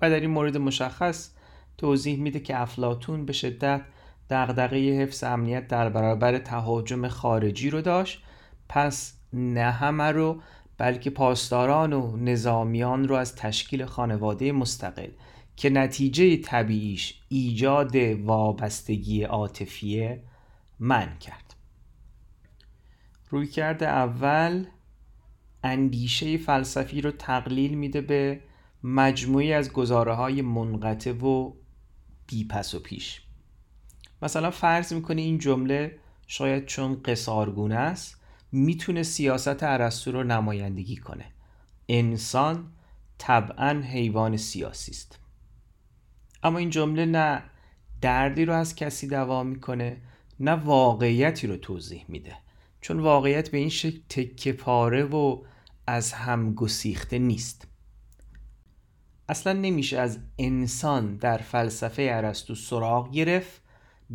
و 0.00 0.10
در 0.10 0.20
این 0.20 0.30
مورد 0.30 0.56
مشخص 0.56 1.30
توضیح 1.78 2.18
میده 2.18 2.40
که 2.40 2.60
افلاتون 2.60 3.26
به 3.26 3.32
شدت 3.32 3.82
دغدغه 4.30 4.76
حفظ 4.76 5.24
امنیت 5.24 5.68
در 5.68 5.88
برابر 5.88 6.38
تهاجم 6.38 7.08
خارجی 7.08 7.70
رو 7.70 7.80
داشت 7.80 8.22
پس 8.68 9.14
نه 9.32 9.70
همه 9.70 10.12
رو 10.12 10.40
بلکه 10.78 11.10
پاسداران 11.10 11.92
و 11.92 12.16
نظامیان 12.16 13.08
رو 13.08 13.14
از 13.14 13.36
تشکیل 13.36 13.84
خانواده 13.84 14.52
مستقل 14.52 15.08
که 15.56 15.70
نتیجه 15.70 16.36
طبیعیش 16.36 17.20
ایجاد 17.28 17.96
وابستگی 17.96 19.22
عاطفیه 19.22 20.22
من 20.78 21.18
کرد. 21.18 21.54
رویکرد 23.30 23.82
اول 23.82 24.66
اندیشه 25.62 26.36
فلسفی 26.36 27.00
رو 27.00 27.10
تقلیل 27.10 27.74
میده 27.74 28.00
به 28.00 28.40
مجموعی 28.82 29.52
از 29.52 29.72
گزاره 29.72 30.14
های 30.14 30.42
منقطع 30.42 31.12
و 31.12 31.52
بی 32.26 32.44
پس 32.44 32.74
و 32.74 32.80
پیش. 32.80 33.22
مثلا 34.22 34.50
فرض 34.50 34.92
می‌کنه 34.92 35.22
این 35.22 35.38
جمله 35.38 35.98
شاید 36.26 36.66
چون 36.66 37.02
قصارگونه 37.02 37.74
است 37.74 38.20
می‌تونه 38.52 39.02
سیاست 39.02 39.62
عرستو 39.62 40.12
رو 40.12 40.24
نمایندگی 40.24 40.96
کنه. 40.96 41.24
انسان 41.88 42.72
طبعا 43.18 43.80
حیوان 43.80 44.36
سیاسی 44.36 44.92
است. 44.92 45.18
اما 46.44 46.58
این 46.58 46.70
جمله 46.70 47.06
نه 47.06 47.42
دردی 48.00 48.44
رو 48.44 48.52
از 48.52 48.74
کسی 48.74 49.08
دوا 49.08 49.42
می‌کنه 49.42 49.96
نه 50.40 50.52
واقعیتی 50.52 51.46
رو 51.46 51.56
توضیح 51.56 52.04
میده. 52.08 52.36
چون 52.80 53.00
واقعیت 53.00 53.50
به 53.50 53.58
این 53.58 53.68
شکل 53.68 53.98
تکه 54.08 54.52
پاره 54.52 55.04
و 55.04 55.42
از 55.86 56.12
هم 56.12 56.54
گسیخته 56.54 57.18
نیست. 57.18 57.68
اصلا 59.28 59.52
نمیشه 59.52 59.98
از 59.98 60.18
انسان 60.38 61.16
در 61.16 61.38
فلسفه 61.38 62.08
ارسطو 62.10 62.54
سراغ 62.54 63.12
گرفت 63.12 63.62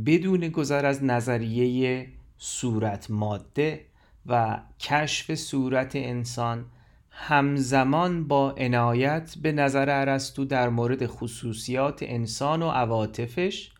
بدون 0.05 0.49
گذر 0.49 0.85
از 0.85 1.03
نظریه 1.03 2.07
صورت 2.37 3.11
ماده 3.11 3.85
و 4.25 4.61
کشف 4.79 5.35
صورت 5.35 5.95
انسان 5.95 6.65
همزمان 7.11 8.27
با 8.27 8.51
عنایت 8.51 9.35
به 9.41 9.51
نظر 9.51 9.89
ارسطو 9.89 10.45
در 10.45 10.69
مورد 10.69 11.07
خصوصیات 11.07 11.99
انسان 12.01 12.61
و 12.61 12.69
عواطفش 12.69 13.71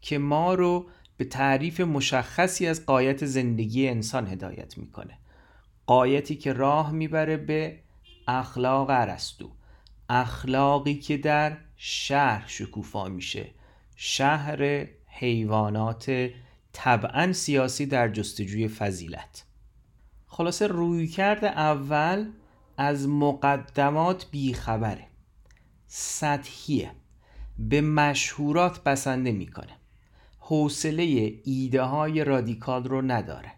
که 0.00 0.18
ما 0.18 0.54
رو 0.54 0.86
به 1.16 1.24
تعریف 1.24 1.80
مشخصی 1.80 2.66
از 2.66 2.86
قایت 2.86 3.26
زندگی 3.26 3.88
انسان 3.88 4.26
هدایت 4.26 4.78
می‌کنه. 4.78 5.18
قایتی 5.86 6.36
که 6.36 6.52
راه 6.52 6.92
می‌بره 6.92 7.36
به 7.36 7.78
اخلاق 8.28 8.90
ارسطو. 8.90 9.50
اخلاقی 10.08 10.94
که 10.94 11.16
در 11.16 11.56
شهر 11.76 12.44
شکوفا 12.46 13.08
میشه. 13.08 13.46
شهر 13.96 14.86
حیوانات 15.06 16.30
طبعا 16.72 17.32
سیاسی 17.32 17.86
در 17.86 18.08
جستجوی 18.08 18.68
فضیلت. 18.68 19.44
خلاصه 20.26 20.66
رویکرد 20.66 21.44
اول 21.44 22.30
از 22.80 23.08
مقدمات 23.08 24.26
بیخبره. 24.30 25.06
سطحیه. 25.86 26.90
به 27.58 27.80
مشهورات 27.80 28.84
بسنده 28.84 29.32
می‌کنه. 29.32 29.76
حوصله 30.38 31.32
ایده 31.44 31.82
های 31.82 32.24
رادیکال 32.24 32.84
رو 32.84 33.02
نداره. 33.02 33.52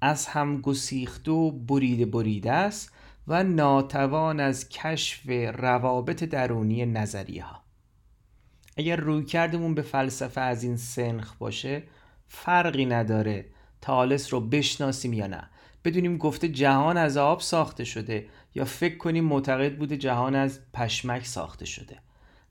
از 0.00 0.26
هم 0.26 0.60
گسیخته 0.60 1.30
و 1.30 1.50
بریده 1.50 2.06
بریده 2.06 2.52
است 2.52 2.92
و 3.28 3.44
ناتوان 3.44 4.40
از 4.40 4.68
کشف 4.68 5.20
روابط 5.54 6.24
درونی 6.24 6.86
نظریه 6.86 7.44
ها 7.44 7.62
اگر 8.76 8.96
روی 8.96 9.24
کردمون 9.24 9.74
به 9.74 9.82
فلسفه 9.82 10.40
از 10.40 10.64
این 10.64 10.76
سنخ 10.76 11.34
باشه 11.38 11.82
فرقی 12.28 12.86
نداره 12.86 13.46
تالس 13.80 14.32
رو 14.32 14.40
بشناسیم 14.40 15.12
یا 15.12 15.26
نه. 15.26 15.50
بدونیم 15.84 16.16
گفته 16.16 16.48
جهان 16.48 16.96
از 16.96 17.16
آب 17.16 17.40
ساخته 17.40 17.84
شده 17.84 18.26
یا 18.56 18.64
فکر 18.64 18.96
کنیم 18.96 19.24
معتقد 19.24 19.76
بوده 19.76 19.96
جهان 19.96 20.34
از 20.34 20.60
پشمک 20.72 21.26
ساخته 21.26 21.64
شده. 21.64 21.96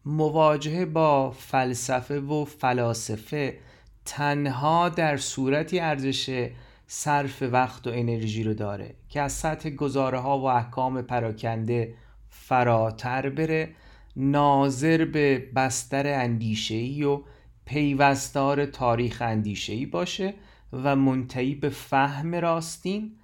مواجهه 0.05 0.85
با 0.85 1.31
فلسفه 1.31 2.19
و 2.19 2.45
فلاسفه 2.45 3.57
تنها 4.05 4.89
در 4.89 5.17
صورتی 5.17 5.79
ارزش 5.79 6.49
صرف 6.87 7.41
وقت 7.41 7.87
و 7.87 7.89
انرژی 7.89 8.43
رو 8.43 8.53
داره 8.53 8.95
که 9.09 9.21
از 9.21 9.31
سطح 9.31 9.69
گزاره 9.69 10.19
ها 10.19 10.39
و 10.39 10.45
احکام 10.45 11.01
پراکنده 11.01 11.93
فراتر 12.29 13.29
بره 13.29 13.69
ناظر 14.15 15.05
به 15.05 15.49
بستر 15.55 16.07
اندیشهی 16.07 17.03
و 17.03 17.21
پیوستار 17.65 18.65
تاریخ 18.65 19.21
اندیشهی 19.21 19.85
باشه 19.85 20.33
و 20.73 20.95
منتهی 20.95 21.55
به 21.55 21.69
فهم 21.69 22.35
راستین 22.35 23.15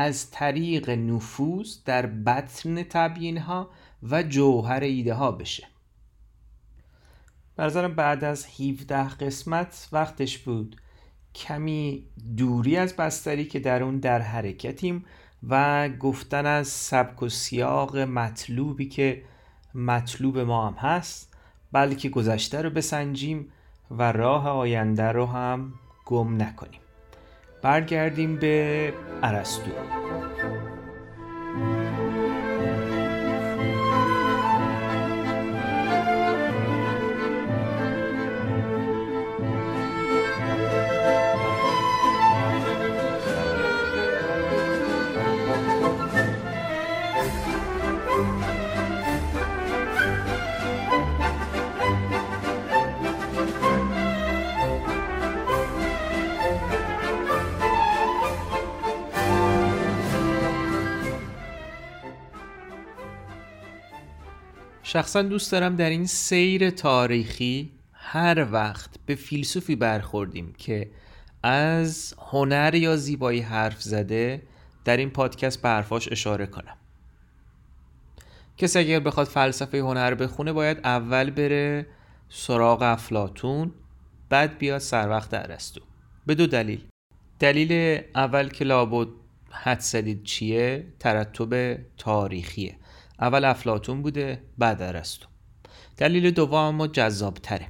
از 0.00 0.30
طریق 0.30 0.90
نفوذ 0.90 1.76
در 1.84 2.06
بطن 2.06 2.82
تبیین 2.82 3.38
ها 3.38 3.70
و 4.02 4.22
جوهر 4.22 4.80
ایده 4.80 5.14
ها 5.14 5.32
بشه 5.32 5.66
برزارم 7.56 7.94
بعد 7.94 8.24
از 8.24 8.46
17 8.60 9.08
قسمت 9.08 9.88
وقتش 9.92 10.38
بود. 10.38 10.76
کمی 11.34 12.06
دوری 12.36 12.76
از 12.76 12.96
بستری 12.96 13.44
که 13.44 13.60
در 13.60 13.82
اون 13.82 13.98
در 13.98 14.20
حرکتیم 14.20 15.04
و 15.48 15.88
گفتن 15.88 16.46
از 16.46 16.68
سبک 16.68 17.22
و 17.22 17.28
سیاق 17.28 17.96
مطلوبی 17.96 18.88
که 18.88 19.22
مطلوب 19.74 20.38
ما 20.38 20.68
هم 20.68 20.74
هست 20.74 21.34
بلکه 21.72 22.08
گذشته 22.08 22.62
رو 22.62 22.70
بسنجیم 22.70 23.52
و 23.90 24.12
راه 24.12 24.48
آینده 24.48 25.12
رو 25.12 25.26
هم 25.26 25.72
گم 26.06 26.42
نکنیم. 26.42 26.80
برگردیم 27.62 28.36
به 28.36 28.92
ارسطو. 29.22 29.70
شخصا 64.92 65.22
دوست 65.22 65.52
دارم 65.52 65.76
در 65.76 65.90
این 65.90 66.06
سیر 66.06 66.70
تاریخی 66.70 67.72
هر 67.92 68.46
وقت 68.52 68.90
به 69.06 69.14
فیلسوفی 69.14 69.76
برخوردیم 69.76 70.54
که 70.58 70.90
از 71.42 72.14
هنر 72.18 72.74
یا 72.74 72.96
زیبایی 72.96 73.40
حرف 73.40 73.82
زده 73.82 74.42
در 74.84 74.96
این 74.96 75.10
پادکست 75.10 75.62
به 75.62 75.92
اشاره 75.92 76.46
کنم. 76.46 76.76
کسی 78.56 78.78
اگر 78.78 79.00
بخواد 79.00 79.26
فلسفه 79.26 79.78
هنر 79.78 80.14
بخونه 80.14 80.52
باید 80.52 80.78
اول 80.84 81.30
بره 81.30 81.86
سراغ 82.28 82.82
افلاتون 82.82 83.72
بعد 84.28 84.58
بیاد 84.58 84.78
سر 84.78 85.08
وقت 85.08 85.34
ارسطو. 85.34 85.80
به 86.26 86.34
دو 86.34 86.46
دلیل. 86.46 86.84
دلیل 87.38 88.00
اول 88.14 88.48
که 88.48 88.64
لابد 88.64 89.08
حد 89.50 89.80
زدید 89.80 90.22
چیه؟ 90.22 90.86
ترتب 90.98 91.78
تاریخیه. 91.96 92.79
اول 93.20 93.44
افلاتون 93.44 94.02
بوده 94.02 94.42
بعد 94.58 94.82
ارسطو. 94.82 95.26
دلیل 95.96 96.30
دوم 96.30 96.54
اما 96.54 96.86
جذابتره. 96.86 97.66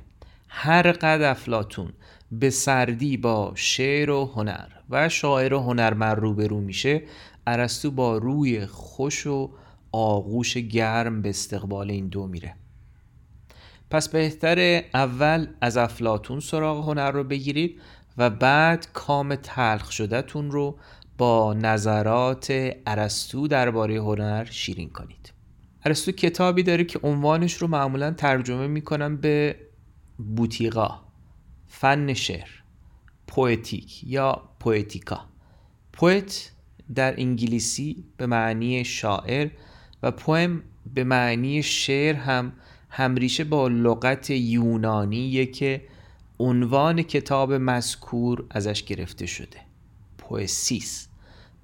هر 0.49 0.93
قد 0.93 1.23
افلاتون 1.23 1.93
به 2.33 2.51
سردی 2.51 3.17
با 3.17 3.53
شعر 3.55 4.11
و 4.11 4.25
هنر 4.25 4.69
و 4.91 5.09
شاعر 5.09 5.55
و 5.55 5.61
هنرمند 5.61 6.17
روبرو 6.17 6.61
میشه 6.61 7.03
ارسطو 7.47 7.91
با 7.91 8.19
روی 8.19 8.67
خوش 8.67 9.27
و 9.27 9.51
آغوش 9.93 10.57
گرم 10.57 11.23
به 11.23 11.29
استقبال 11.29 11.91
این 11.91 12.09
دو 12.09 12.27
میره. 12.27 12.55
پس 13.91 14.09
بهتر 14.09 14.83
اول 14.95 15.47
از 15.61 15.77
افلاتون 15.77 16.41
سراغ 16.41 16.89
هنر 16.89 17.11
رو 17.11 17.25
بگیرید 17.25 17.81
و 18.19 18.31
بعد 18.31 18.89
کام 18.93 19.35
تلخ 19.35 19.93
شدهتون 19.93 20.51
رو 20.51 20.79
با 21.19 21.55
نظرات 21.55 22.73
ارسطو 22.87 23.49
درباره 23.49 23.95
هنر 23.95 24.45
شیرین 24.45 24.91
کنید. 24.91 25.40
ارسطو 25.85 26.13
کتابی 26.13 26.63
داره 26.63 26.85
که 26.85 27.01
عنوانش 27.03 27.55
رو 27.55 27.69
معمولا 27.69 28.11
ترجمه 28.11 28.67
می‌کنم 28.67 29.17
به 29.17 29.57
بوتیقا 30.37 31.01
فن 31.67 32.15
شعر 32.15 32.49
پویتیک 33.27 34.05
یا 34.05 34.43
پویتیکا 34.61 35.21
پویت 35.93 36.51
در 36.95 37.21
انگلیسی 37.21 38.05
به 38.17 38.27
معنی 38.27 38.85
شاعر 38.85 39.51
و 40.03 40.11
پویم 40.11 40.63
به 40.95 41.05
معنی 41.05 41.63
شعر 41.63 42.15
هم 42.15 42.53
همریشه 42.91 43.45
با 43.45 43.69
لغت 43.69 44.31
یونانیه 44.31 45.47
که 45.47 45.83
عنوان 46.39 47.03
کتاب 47.03 47.53
مذکور 47.53 48.45
ازش 48.51 48.83
گرفته 48.83 49.27
شده. 49.27 49.59
پویسیس 50.19 51.09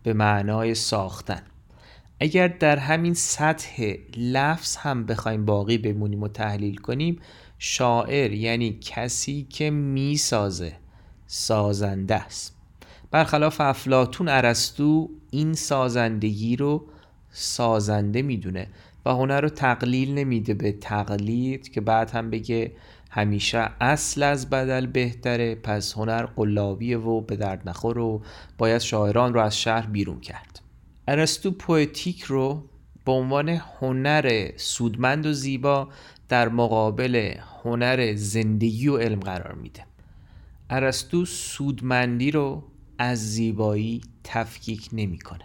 به 0.02 0.12
معنای 0.12 0.74
ساختن. 0.74 1.42
اگر 2.20 2.48
در 2.48 2.76
همین 2.76 3.14
سطح 3.14 3.94
لفظ 4.16 4.76
هم 4.76 5.07
بخوایم 5.07 5.44
باقی 5.44 5.79
بمونیم 5.79 6.22
و 6.22 6.29
تحلیل 6.29 6.76
کنیم 6.76 7.18
شاعر 7.59 8.33
یعنی 8.33 8.79
کسی 8.81 9.46
که 9.50 9.70
می‌سازه 9.70 10.72
سازنده 11.26 12.14
است. 12.14 12.57
برخلاف 13.11 13.61
افلاتون 13.61 14.29
ارسطو 14.29 15.11
این 15.31 15.55
سازندگی 15.55 16.57
رو 16.57 16.85
سازنده 17.31 18.22
می‌دونه 18.22 18.68
و 19.07 19.11
هنر 19.11 19.40
رو 19.40 19.48
تقلیل 19.48 20.14
نمیده 20.14 20.55
به 20.55 20.72
تقلید 20.72 21.68
که 21.68 21.81
بعد 21.81 22.11
هم 22.11 22.31
بگه 22.31 22.72
همیشه 23.11 23.70
اصل 23.81 24.22
از 24.22 24.50
بدل 24.50 24.87
بهتره 24.87 25.55
پس 25.55 25.92
هنر 25.92 26.26
قلابیه 26.26 26.98
و 26.98 27.20
به 27.20 27.37
درد 27.37 27.68
نخور 27.68 27.98
و 27.98 28.22
باید 28.59 28.81
شاعران 28.81 29.35
رو 29.35 29.40
از 29.40 29.61
شهر 29.61 29.87
بیرون 29.87 30.20
کرد. 30.20 30.65
ارسطو 31.09 31.51
پویتیک 31.51 32.23
رو 32.23 32.69
به 33.05 33.12
عنوان 33.12 33.49
هنر 33.49 34.51
سودمند 34.57 35.27
و 35.27 35.33
زیبا 35.33 35.88
در 36.29 36.49
مقابل 36.49 37.35
هنر 37.62 38.14
زندگی 38.14 38.88
و 38.88 38.97
علم 38.97 39.21
قرار 39.21 39.55
میده. 39.55 39.85
ارسطو 40.71 41.25
سودمندی 41.25 42.31
رو 42.31 42.62
از 42.99 43.33
زیبایی 43.33 44.01
تفکیک 44.25 44.88
نمی‌کنه. 44.92 45.45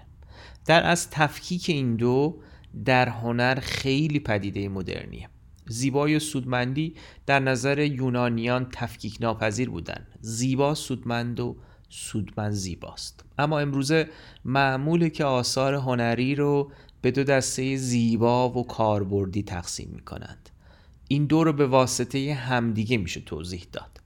در 0.66 0.86
از 0.86 1.10
تفکیک 1.10 1.70
این 1.70 1.96
دو 1.96 2.42
در 2.86 3.10
هنر 3.10 3.60
خیلی 3.62 4.20
پدیده 4.20 4.70
مدرنیه. 4.70 5.30
زیبایی 5.68 6.16
و 6.16 6.20
سودمندی 6.20 6.96
در 7.26 7.40
نظر 7.40 7.80
یونانیان 7.80 8.68
تفکیک 8.72 9.18
ناپذیر 9.22 9.70
بودن. 9.70 10.08
زیبا 10.22 10.76
سودمند 10.76 11.40
و 11.40 11.56
سودمند 11.92 12.52
زیباست. 12.52 13.24
اما 13.38 13.60
امروزه 13.60 14.10
معموله 14.46 15.10
که 15.10 15.26
آثار 15.26 15.74
هنری 15.74 16.36
رو 16.36 16.72
به 17.02 17.12
دو 17.12 17.24
دسته 17.24 17.76
زیبا 17.76 18.50
و 18.50 18.68
کاربردی 18.68 19.44
تقسیم 19.44 19.90
می 19.94 20.02
کنند 20.02 20.50
این 21.08 21.26
دو 21.26 21.44
رو 21.44 21.54
به 21.54 21.68
واسطه 21.68 22.34
همدیگه 22.34 22.98
میشه 22.98 23.22
توضیح 23.22 23.66
داد. 23.72 24.02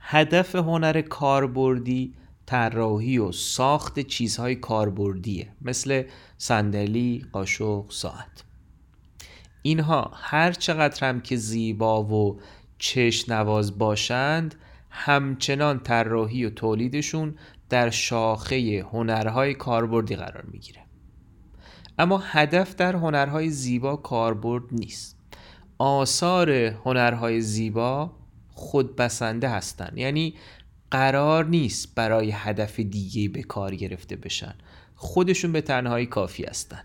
هدف 0.00 0.54
هنر 0.54 1.00
کاربردی 1.00 2.14
طراحی 2.46 3.18
و 3.18 3.32
ساخت 3.32 4.00
چیزهای 4.00 4.56
کاربردیه 4.56 5.48
مثل 5.62 6.02
صندلی، 6.38 7.26
قاشق، 7.32 7.84
ساعت. 7.88 8.44
اینها 9.62 10.10
هر 10.14 10.52
چقدر 10.52 11.08
هم 11.08 11.20
که 11.20 11.36
زیبا 11.36 12.04
و 12.04 12.40
چشم 12.78 13.32
نواز 13.32 13.78
باشند 13.78 14.54
همچنان 14.98 15.78
طراحی 15.80 16.44
و 16.44 16.50
تولیدشون 16.50 17.34
در 17.68 17.90
شاخه 17.90 18.86
هنرهای 18.92 19.54
کاربردی 19.54 20.16
قرار 20.16 20.44
می‌گیره. 20.52 20.80
اما 21.98 22.18
هدف 22.18 22.74
در 22.76 22.96
هنرهای 22.96 23.50
زیبا 23.50 23.96
کاربرد 23.96 24.62
نیست. 24.72 25.16
آثار 25.78 26.50
هنرهای 26.50 27.40
زیبا 27.40 28.12
خودبسنده 28.48 29.48
هستند 29.48 29.98
یعنی 29.98 30.34
قرار 30.90 31.44
نیست 31.44 31.94
برای 31.94 32.30
هدف 32.30 32.80
دیگه 32.80 33.28
به 33.28 33.42
کار 33.42 33.74
گرفته 33.74 34.16
بشن. 34.16 34.54
خودشون 34.94 35.52
به 35.52 35.60
تنهایی 35.60 36.06
کافی 36.06 36.44
هستن. 36.44 36.82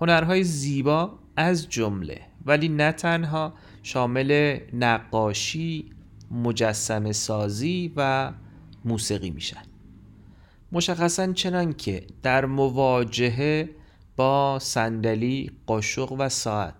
هنرهای 0.00 0.44
زیبا 0.44 1.18
از 1.36 1.68
جمله 1.68 2.20
ولی 2.46 2.68
نه 2.68 2.92
تنها 2.92 3.54
شامل 3.82 4.58
نقاشی 4.72 5.90
مجسم 6.30 7.12
سازی 7.12 7.92
و 7.96 8.32
موسیقی 8.84 9.30
میشن. 9.30 9.62
مشخصا 10.72 11.32
چنان 11.32 11.72
که 11.72 12.06
در 12.22 12.44
مواجهه 12.44 13.70
با 14.16 14.58
صندلی 14.62 15.50
قاشق 15.66 16.12
و 16.12 16.28
ساعت 16.28 16.74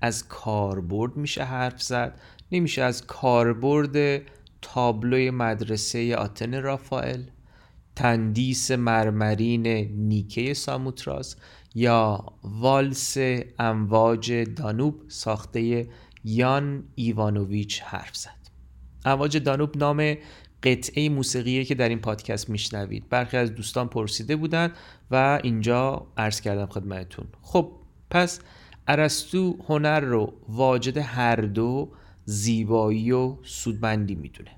از 0.00 0.28
کاربرد 0.28 1.16
میشه 1.16 1.44
حرف 1.44 1.82
زد. 1.82 2.20
نمیشه 2.52 2.82
از 2.82 3.06
کاربرد 3.06 4.22
تابلوی 4.62 5.30
مدرسه 5.30 6.16
آتن 6.16 6.62
رافائل 6.62 7.22
تندیس 7.96 8.70
مرمرین 8.70 9.66
نیکه 10.08 10.54
ساموتراس 10.54 11.36
یا 11.74 12.24
والس 12.44 13.16
امواج 13.58 14.32
دانوب 14.32 15.02
ساخته 15.08 15.88
یان 16.24 16.84
ایوانوویچ 16.94 17.82
حرف 17.82 18.16
زد. 18.16 18.41
امواج 19.04 19.36
دانوب 19.36 19.76
نام 19.76 20.14
قطعه 20.62 21.08
موسیقیه 21.08 21.64
که 21.64 21.74
در 21.74 21.88
این 21.88 21.98
پادکست 21.98 22.50
میشنوید. 22.50 23.08
برخی 23.08 23.36
از 23.36 23.54
دوستان 23.54 23.88
پرسیده 23.88 24.36
بودند 24.36 24.72
و 25.10 25.40
اینجا 25.42 26.06
عرض 26.16 26.40
کردم 26.40 26.66
خدمتتون. 26.66 27.26
خب 27.42 27.72
پس 28.10 28.40
ارسطو 28.88 29.56
هنر 29.68 30.00
رو 30.00 30.32
واجد 30.48 30.96
هر 30.96 31.36
دو 31.36 31.92
زیبایی 32.24 33.12
و 33.12 33.36
سودمندی 33.42 34.14
می‌دونه. 34.14 34.50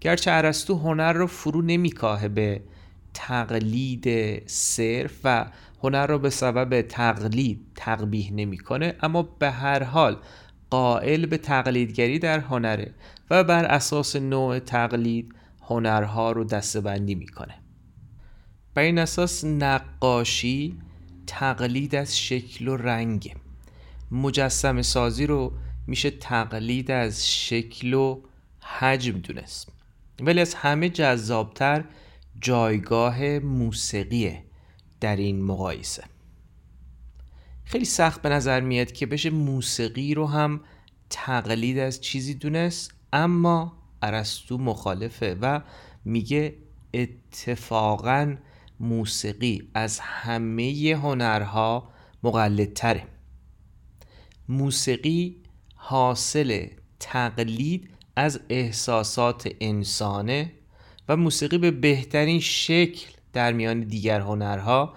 گرچه 0.00 0.30
ارسطو 0.30 0.74
هنر 0.74 1.12
رو 1.12 1.26
فرو 1.26 1.62
نمیکاهه 1.62 2.28
به 2.28 2.62
تقلید 3.14 4.08
صرف 4.48 5.20
و 5.24 5.46
هنر 5.82 6.06
رو 6.06 6.18
به 6.18 6.30
سبب 6.30 6.82
تقلید 6.82 7.66
تقبیح 7.74 8.32
نمی‌کنه 8.32 8.94
اما 9.02 9.22
به 9.22 9.50
هر 9.50 9.82
حال 9.82 10.16
قائل 10.70 11.26
به 11.26 11.38
تقلیدگری 11.38 12.18
در 12.18 12.38
هنره 12.38 12.94
و 13.30 13.44
بر 13.44 13.64
اساس 13.64 14.16
نوع 14.16 14.58
تقلید 14.58 15.34
هنرها 15.62 16.32
رو 16.32 16.44
دستبندی 16.44 17.14
می‌کنه. 17.14 17.54
بر 18.74 18.82
این 18.82 18.98
اساس 18.98 19.44
نقاشی 19.44 20.78
تقلید 21.26 21.94
از 21.94 22.18
شکل 22.18 22.68
و 22.68 22.76
رنگ. 22.76 23.34
مجسم 24.10 24.82
سازی 24.82 25.26
رو 25.26 25.52
میشه 25.86 26.10
تقلید 26.10 26.90
از 26.90 27.28
شکل 27.30 27.94
و 27.94 28.20
حجم 28.60 29.18
دونست. 29.18 29.68
ولی 30.20 30.40
از 30.40 30.54
همه 30.54 30.88
جذابتر 30.88 31.84
جایگاه 32.40 33.38
موسیقیه 33.38 34.42
در 35.00 35.16
این 35.16 35.42
مقایسه. 35.42 36.04
خیلی 37.74 37.84
سخت 37.84 38.22
به 38.22 38.28
نظر 38.28 38.60
میاد 38.60 38.92
که 38.92 39.06
بشه 39.06 39.30
موسیقی 39.30 40.14
رو 40.14 40.26
هم 40.26 40.60
تقلید 41.10 41.78
از 41.78 42.00
چیزی 42.00 42.34
دونست 42.34 42.94
اما 43.12 43.72
ارسطو 44.02 44.58
مخالفه 44.58 45.36
و 45.40 45.60
میگه 46.04 46.54
اتفاقا 46.94 48.36
موسیقی 48.80 49.70
از 49.74 49.98
همه 50.00 50.98
هنرها 51.02 51.90
مقلدتره. 52.22 53.04
موسیقی 54.48 55.36
حاصل 55.74 56.66
تقلید 57.00 57.90
از 58.16 58.40
احساسات 58.48 59.48
انسانه 59.60 60.52
و 61.08 61.16
موسیقی 61.16 61.58
به 61.58 61.70
بهترین 61.70 62.40
شکل 62.40 63.06
در 63.32 63.52
میان 63.52 63.80
دیگر 63.80 64.20
هنرها 64.20 64.94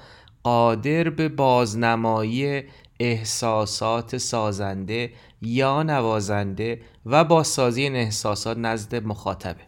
قادر 0.47 1.09
به 1.09 1.29
بازنمایی 1.29 2.63
احساسات 2.99 4.17
سازنده 4.17 5.11
یا 5.41 5.83
نوازنده 5.83 6.81
و 7.05 7.23
بازسازی 7.23 7.81
این 7.81 7.95
احساسات 7.95 8.57
نزد 8.57 8.95
مخاطبه. 8.95 9.61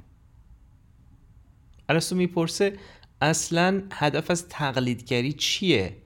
ارسطو 1.90 2.16
می‌پرسه 2.16 2.74
اصلا 3.22 3.84
هدف 3.92 4.32
از 4.32 4.48
تقلیدگری 4.50 5.34
چیه 5.34 5.98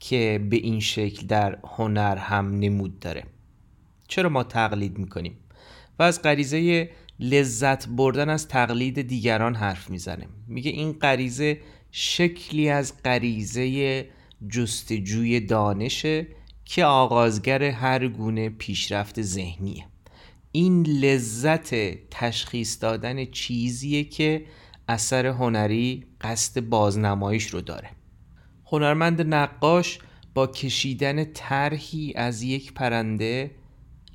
که 0.00 0.46
به 0.50 0.56
این 0.56 0.80
شکل 0.80 1.26
در 1.26 1.58
هنر 1.64 2.16
هم 2.16 2.58
نمود 2.58 3.00
داره؟ 3.00 3.24
چرا 4.08 4.28
ما 4.28 4.44
تقلید 4.44 4.98
می‌کنیم 4.98 5.38
و 5.98 6.02
از 6.02 6.22
غریزه 6.22 6.90
لذت 7.20 7.88
بردن 7.88 8.28
از 8.28 8.48
تقلید 8.48 9.02
دیگران 9.02 9.54
حرف 9.54 9.90
می‌زنه؟ 9.90 10.26
میگه 10.46 10.70
این 10.70 10.92
غریزه 10.92 11.60
شکلی 11.90 12.68
از 12.68 13.02
غریزه 13.04 14.08
جستجوی 14.48 15.40
دانشه 15.40 16.26
که 16.64 16.84
آغازگر 16.84 17.62
هر 17.62 18.08
گونه 18.08 18.48
پیشرفت 18.48 19.22
ذهنیه. 19.22 19.84
این 20.52 20.86
لذت 20.86 21.74
تشخیص 22.10 22.82
دادن 22.82 23.24
چیزیه 23.24 24.04
که 24.04 24.44
اثر 24.88 25.26
هنری 25.26 26.04
قصد 26.20 26.60
بازنمایش 26.60 27.46
رو 27.46 27.60
داره. 27.60 27.90
هنرمند 28.66 29.34
نقاش 29.34 29.98
با 30.34 30.46
کشیدن 30.46 31.24
طرحی 31.24 32.12
از 32.16 32.42
یک 32.42 32.72
پرنده 32.74 33.50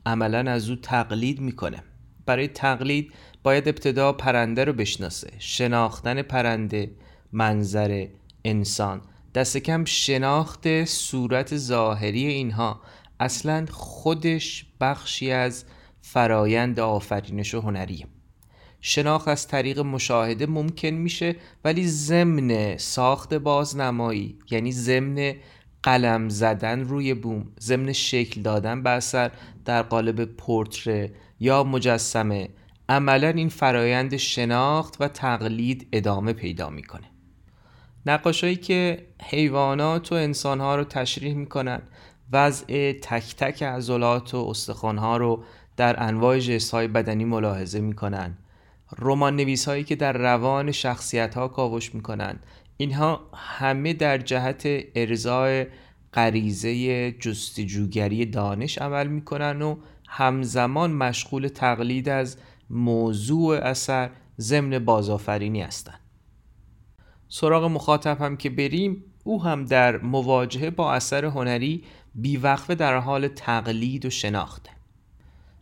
عملا 0.06 0.52
از 0.52 0.70
او 0.70 0.76
تقلید 0.76 1.40
می‌کنه. 1.40 1.84
برای 2.26 2.48
تقلید 2.48 3.12
باید 3.44 3.68
ابتدا 3.68 4.14
پرنده 4.14 4.66
رو 4.66 4.74
بشناسه. 4.74 5.34
شناختن 5.40 6.22
پرنده 6.22 6.92
منظر 7.32 8.08
انسان. 8.46 9.02
دست 9.36 9.58
کم 9.58 9.86
شناخت 9.86 10.86
صورت 10.86 11.58
ظاهری 11.58 12.26
اینها. 12.26 12.82
اصلا 13.20 13.66
خودش 13.72 14.66
بخشی 14.82 15.32
از 15.32 15.66
فرایند 16.02 16.80
آفرینش 16.80 17.54
و 17.56 17.62
هنریه 17.62 18.08
شناخت 18.82 19.28
از 19.28 19.48
طریق 19.48 19.80
مشاهده 19.80 20.46
ممکن 20.46 20.90
میشه 20.90 21.36
ولی 21.64 21.88
ضمن 21.88 22.78
ساخت 22.78 23.34
بازنمایی 23.34 24.38
یعنی 24.52 24.72
ضمن 24.72 25.34
قلم 25.84 26.30
زدن 26.30 26.80
روی 26.80 27.14
بوم 27.14 27.46
ضمن 27.60 27.92
شکل 27.94 28.42
دادن 28.42 28.84
به 28.84 28.90
اثر 28.90 29.32
در 29.66 29.82
قالب 29.82 30.26
پورتره 30.26 31.14
یا 31.40 31.64
مجسمه 31.64 32.50
عملا 32.90 33.30
این 33.30 33.50
فرایند 33.50 34.18
شناخت 34.18 34.98
و 35.00 35.08
تقلید 35.08 35.88
ادامه 35.92 36.34
پیدا 36.34 36.70
می‌کنه. 36.70 37.13
نقاشایی 38.06 38.56
که 38.56 39.08
حیوانات 39.24 40.12
و 40.12 40.16
انسانها 40.16 40.76
رو 40.76 40.84
تشریح 40.84 41.34
می‌کنن 41.34 41.82
وضع 42.32 42.92
تک 42.92 43.36
تک 43.36 43.64
عضلات 43.64 44.34
و 44.34 44.38
استخوانها 44.50 45.18
رو 45.18 45.44
در 45.78 46.04
انواع 46.04 46.40
جسهای 46.40 46.88
بدنی 46.88 47.26
ملاحظه 47.26 47.80
می‌کنن. 47.80 48.38
رمان 49.00 49.36
نویس 49.36 49.68
هایی 49.68 49.84
که 49.84 49.96
در 49.96 50.14
روان 50.14 50.72
شخصیت 50.72 51.36
ها 51.36 51.48
کاوش 51.48 51.96
می‌کنن. 51.96 52.40
اینها 52.78 53.30
همه 53.34 53.94
در 53.94 54.18
جهت 54.18 54.64
ارزای 54.96 55.66
غریزه 56.14 57.12
جستجوگری 57.12 58.26
دانش 58.26 58.78
عمل 58.78 59.08
می‌کنن 59.08 59.62
و 59.62 59.76
همزمان 60.08 60.92
مشغول 60.92 61.48
تقلید 61.48 62.10
از 62.10 62.38
موضوع 62.70 63.58
اثر 63.58 64.10
ضمن 64.40 64.80
بازآفرینی 64.80 65.62
هستند 65.62 66.03
سراغ 67.36 67.64
مخاطب 67.64 68.22
هم 68.22 68.38
که 68.38 68.50
بریم 68.50 69.04
او 69.24 69.44
هم 69.44 69.66
در 69.66 69.98
مواجهه 69.98 70.70
با 70.70 70.94
اثر 70.94 71.26
هنری 71.26 71.84
بیوقفه 72.16 72.76
در 72.76 72.98
حال 72.98 73.28
تقلید 73.28 74.06
و 74.06 74.10
شناخته. 74.10 74.70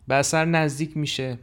به 0.08 0.14
اثر 0.14 0.44
نزدیک 0.44 0.96
میشه 0.96 1.38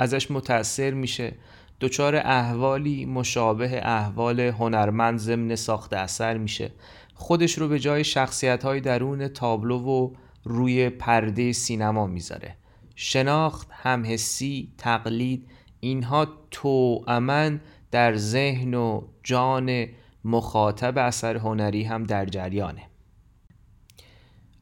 ازش 0.00 0.30
متأثر 0.30 0.90
میشه 0.90 1.32
دچار 1.80 2.16
احوالی 2.16 3.04
مشابه 3.04 3.80
احوال 3.86 4.40
هنرمند 4.40 5.18
ضمن 5.18 5.56
ساخت 5.56 5.92
اثر 5.92 6.36
میشه. 6.36 6.70
خودش 7.14 7.58
رو 7.58 7.68
به 7.68 7.78
جای 7.78 8.04
شخصیت 8.04 8.64
های 8.64 8.80
درون 8.80 9.28
تابلو 9.28 9.78
و 9.78 10.10
روی 10.44 10.90
پرده 10.90 11.52
سینما 11.52 12.06
می‌ذاره. 12.06 12.56
شناخت 12.94 13.68
همحسی 13.72 14.72
تقلید 14.78 15.46
اینها 15.80 16.28
تو 16.50 17.04
امن 17.08 17.60
در 17.90 18.16
ذهن 18.16 18.74
و 18.74 19.02
جان 19.22 19.86
مخاطب 20.24 20.98
اثر 20.98 21.36
هنری 21.36 21.82
هم 21.84 22.04
در 22.04 22.26
جریانه. 22.26 22.82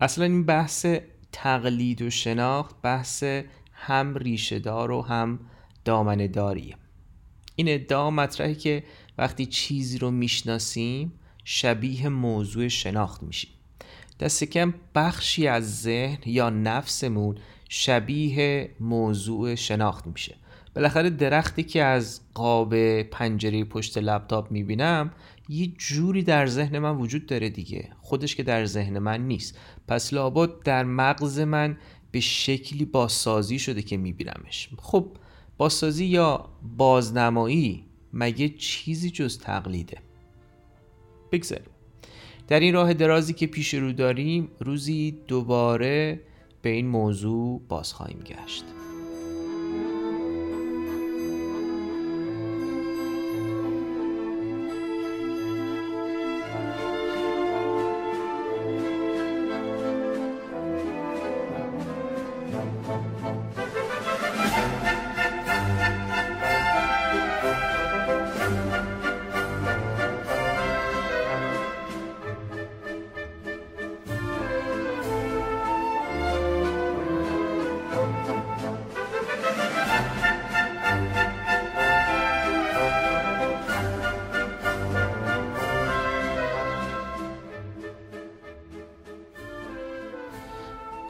اصلا 0.00 0.24
این 0.24 0.46
بحث 0.46 0.86
تقلید 1.32 2.02
و 2.02 2.10
شناخت 2.10 2.82
بحث 2.82 3.24
هم 3.72 4.14
ریشهدار 4.14 4.90
و 4.90 5.02
هم 5.02 5.40
دامنه 5.84 6.28
داریه. 6.28 6.76
این 7.56 7.68
ادعا 7.68 8.10
مطرحه 8.10 8.54
که 8.54 8.84
وقتی 9.18 9.46
چیزی 9.46 9.98
رو 9.98 10.10
می‌شناسیم 10.10 11.12
شبیه 11.44 12.08
موضوع 12.08 12.68
شناخت 12.68 13.22
میشیم. 13.22 13.50
دست 14.20 14.44
کم 14.44 14.74
بخشی 14.94 15.46
از 15.46 15.82
ذهن 15.82 16.18
یا 16.26 16.50
نفسمون 16.50 17.38
شبیه 17.68 18.70
موضوع 18.80 19.54
شناخت 19.54 20.06
میشه. 20.06 20.36
بالاخره 20.76 21.10
درختی 21.10 21.62
که 21.62 21.82
از 21.82 22.20
قاب 22.34 23.02
پنجره 23.02 23.64
پشت 23.64 23.98
لپتاپ 23.98 24.52
می‌بینم 24.52 25.10
یه 25.48 25.66
جوری 25.66 26.22
در 26.22 26.46
ذهن 26.46 26.78
من 26.78 26.96
وجود 26.96 27.26
داره 27.26 27.48
دیگه. 27.50 27.88
خودش 28.00 28.36
که 28.36 28.42
در 28.42 28.64
ذهن 28.64 28.98
من 28.98 29.26
نیست. 29.26 29.58
پس 29.88 30.12
لابد 30.12 30.50
در 30.64 30.84
مغز 30.84 31.40
من 31.40 31.76
به 32.10 32.20
شکلی 32.20 32.84
بازسازی 32.84 33.58
شده 33.58 33.82
که 33.82 33.96
میبینمش. 33.96 34.68
خب 34.78 35.08
بازسازی 35.56 36.04
یا 36.04 36.48
بازنمایی 36.76 37.84
مگه 38.12 38.48
چیزی 38.48 39.10
جز 39.10 39.38
تقلیده؟ 39.38 39.98
بگذاریم. 41.32 41.70
در 42.48 42.60
این 42.60 42.74
راه 42.74 42.94
درازی 42.94 43.32
که 43.32 43.46
پیش 43.46 43.74
رو 43.74 43.92
داریم 43.92 44.48
روزی 44.60 45.18
دوباره 45.28 46.20
به 46.62 46.68
این 46.68 46.86
موضوع 46.86 47.62
باز 47.68 47.92
خواهیم 47.92 48.18
گشت. 48.18 48.64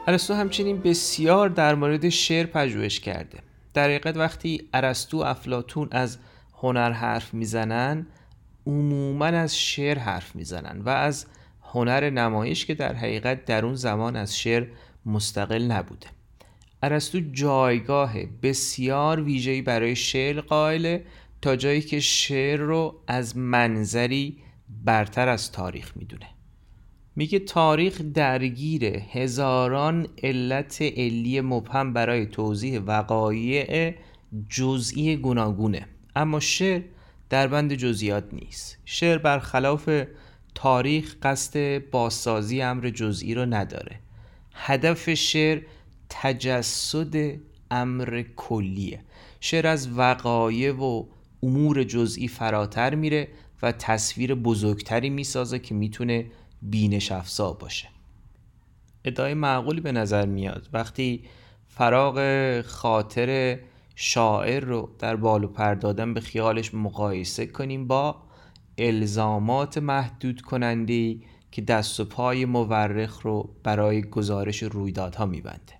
ارسطو 0.09 0.33
همچنین 0.33 0.81
بسیار 0.81 1.49
در 1.49 1.75
مورد 1.75 2.09
شعر 2.09 2.45
پژوهش 2.45 2.99
کرده. 2.99 3.39
در 3.73 3.83
حقیقت 3.83 4.17
وقتی 4.17 4.69
ارسطو 4.73 5.17
افلاتون 5.17 5.87
از 5.91 6.17
هنر 6.53 6.91
حرف 6.91 7.33
می‌زنن 7.33 8.07
عموما 8.67 9.25
از 9.25 9.57
شعر 9.59 9.99
حرف 9.99 10.35
می‌زنن 10.35 10.81
و 10.81 10.89
از 10.89 11.25
هنر 11.61 12.09
نمایش 12.09 12.65
که 12.65 12.75
در 12.75 12.93
حقیقت 12.93 13.45
در 13.45 13.65
اون 13.65 13.75
زمان 13.75 14.15
از 14.15 14.37
شعر 14.37 14.67
مستقل 15.05 15.63
نبوده. 15.63 16.07
ارسطو 16.83 17.19
جایگاه 17.31 18.13
بسیار 18.43 19.21
ویژه‌ای 19.21 19.61
برای 19.61 19.95
شعر 19.95 20.41
قائله 20.41 21.05
تا 21.41 21.55
جایی 21.55 21.81
که 21.81 21.99
شعر 21.99 22.59
رو 22.59 22.95
از 23.07 23.37
منظری 23.37 24.37
برتر 24.85 25.29
از 25.29 25.51
تاریخ 25.51 25.91
می‌دونه. 25.95 26.36
میگه 27.17 27.39
تاریخ 27.39 28.01
درگیر 28.13 28.85
هزاران 28.85 30.07
علت 30.23 30.81
علی 30.81 31.41
مبهم 31.41 31.93
برای 31.93 32.25
توضیح 32.25 32.79
وقایع 32.79 33.93
جزئی 34.49 35.15
گوناگونه. 35.15 35.87
اما 36.15 36.39
شعر 36.39 36.81
در 37.29 37.47
بند 37.47 37.73
جزئیات 37.73 38.23
نیست. 38.33 38.77
شعر 38.85 39.17
برخلاف 39.17 39.89
تاریخ 40.55 41.15
قصد 41.23 41.77
بازسازی 41.91 42.61
امر 42.61 42.89
جزئی 42.89 43.33
رو 43.33 43.45
نداره. 43.45 43.99
هدف 44.53 45.13
شعر 45.13 45.61
تجسد 46.09 47.15
امر 47.71 48.23
کلیه. 48.35 48.99
شعر 49.39 49.67
از 49.67 49.97
وقایع 49.97 50.71
و 50.71 51.03
امور 51.43 51.83
جزئی 51.83 52.27
فراتر 52.27 52.95
میره 52.95 53.27
و 53.61 53.71
تصویر 53.71 54.35
بزرگتری 54.35 55.09
می‌سازه 55.09 55.59
که 55.59 55.75
می‌تونه 55.75 56.25
بینش 56.61 57.11
افزا 57.11 57.53
باشه. 57.53 57.87
ادعای 59.05 59.33
معقولی 59.33 59.81
به 59.81 59.91
نظر 59.91 60.25
میاد. 60.25 60.69
وقتی 60.73 61.23
فراغ 61.67 62.61
خاطر 62.61 63.59
شاعر 63.95 64.63
رو 64.63 64.89
در 64.99 65.15
بالو 65.15 65.47
پردادن 65.47 66.13
به 66.13 66.21
خیالش 66.21 66.73
مقایسه 66.73 67.45
کنیم 67.45 67.87
با 67.87 68.15
الزامات 68.77 69.77
محدود 69.77 70.41
کننده 70.41 71.15
که 71.51 71.61
دست 71.61 71.99
و 71.99 72.05
پای 72.05 72.45
مورخ 72.45 73.21
رو 73.21 73.55
برای 73.63 74.01
گزارش 74.01 74.63
رویدادها 74.63 75.25
میبنده. 75.25 75.73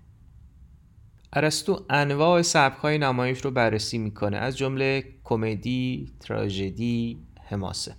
ارسطو 1.32 1.84
انواع 1.90 2.42
سبک‌های 2.42 2.98
نمایش 2.98 3.40
رو 3.40 3.50
بررسی 3.50 3.98
می‌کنه. 3.98 4.36
از 4.36 4.56
جمله 4.56 5.04
کمدی، 5.24 6.12
تراژدی، 6.20 7.18
حماسه. 7.44 7.96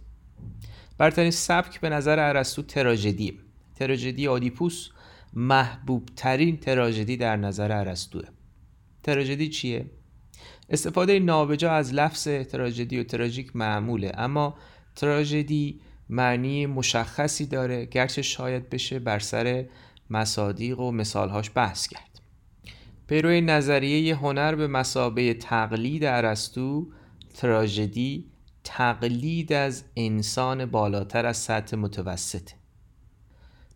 برترین 1.00 1.32
سبک 1.32 1.80
به 1.80 1.90
نظر 1.90 2.20
ارسطو 2.20 2.62
تراژدی. 2.62 3.40
تراژدی 3.76 4.28
آدیپوس 4.28 4.90
محبوب 5.34 6.10
ترین 6.16 6.58
تراژدی 6.58 7.18
در 7.18 7.36
نظر 7.36 7.72
ارسطوه. 7.72 8.24
تراژدی 9.04 9.50
چیه؟ 9.50 9.86
استفاده 10.70 11.20
نابجا 11.20 11.72
از 11.72 11.94
لفظ 11.94 12.28
تراژدی 12.28 13.00
و 13.00 13.04
تراژیک 13.04 13.56
معموله 13.56 14.12
اما 14.14 14.58
تراژدی 14.96 15.82
معنی 16.10 16.66
مشخصی 16.66 17.46
داره 17.46 17.86
گرچه 17.86 18.22
شاید 18.22 18.70
بشه 18.70 19.00
بر 19.00 19.20
سر 19.20 19.66
مصادیق 20.10 20.80
و 20.80 20.92
مثالهاش 20.92 21.52
بحث 21.56 21.88
کرد. 21.88 22.22
پیروی 23.08 23.42
نظریه 23.42 24.16
هنر 24.16 24.56
به 24.56 24.68
مسابه 24.68 25.34
تقلید 25.34 26.04
ارسطو 26.04 26.88
تراژدی 27.34 28.26
تقلید 28.72 29.54
از 29.54 29.84
انسان 29.96 30.66
بالاتر 30.66 31.26
از 31.26 31.38
سطح 31.38 31.78
متوسطه 31.78 32.54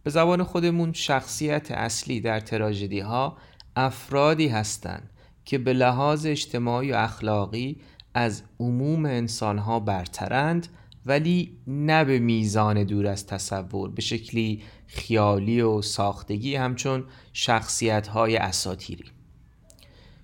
به 0.03 0.09
زبان 0.09 0.43
خودمون 0.43 0.93
شخصیت 0.93 1.71
اصلی 1.71 2.21
در 2.21 2.39
تراژدی 2.39 2.99
ها 2.99 3.37
افرادی 3.75 4.47
هستند 4.47 5.09
که 5.45 5.57
به 5.57 5.73
لحاظ 5.73 6.25
اجتماعی 6.25 6.91
و 6.91 6.95
اخلاقی 6.95 7.77
از 8.13 8.43
عموم 8.59 9.05
انسان 9.05 9.57
ها 9.57 9.79
برترند 9.79 10.67
ولی 11.05 11.57
نه 11.67 12.03
به 12.03 12.19
میزان 12.19 12.83
دور 12.83 13.07
از 13.07 13.27
تصور 13.27 13.91
به 13.91 14.01
شکلی 14.01 14.63
خیالی 14.87 15.61
و 15.61 15.81
ساختگی 15.81 16.55
همچون 16.55 17.03
شخصیت 17.33 18.07
های 18.07 18.37
اساتیری. 18.37 19.05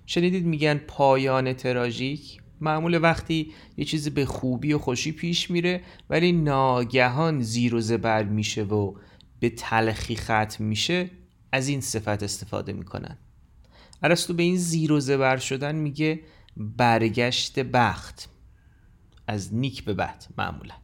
شنیدید 0.06 0.46
میگن 0.46 0.74
پایان 0.78 1.52
تراژیک؟ 1.52 2.39
معمول 2.60 3.02
وقتی 3.02 3.52
یه 3.76 3.84
چیزی 3.84 4.10
به 4.10 4.26
خوبی 4.26 4.72
و 4.72 4.78
خوشی 4.78 5.12
پیش 5.12 5.50
میره 5.50 5.82
ولی 6.10 6.32
ناگهان 6.32 7.40
زیر 7.40 7.74
و 7.74 7.80
زبر 7.80 8.22
میشه 8.22 8.62
و 8.62 8.94
به 9.40 9.50
تلخی 9.50 10.16
ختم 10.16 10.64
میشه 10.64 11.10
از 11.52 11.68
این 11.68 11.80
صفت 11.80 12.22
استفاده 12.22 12.72
می‌کنن. 12.72 13.18
ارسطو 14.02 14.34
به 14.34 14.42
این 14.42 14.56
زیر 14.56 14.92
و 14.92 15.00
زبر 15.00 15.36
شدن 15.36 15.74
میگه 15.74 16.20
برگشت 16.56 17.58
بخت. 17.58 18.28
از 19.26 19.54
نیک 19.54 19.84
به 19.84 19.94
بد 19.94 20.24
معمولا. 20.38 20.74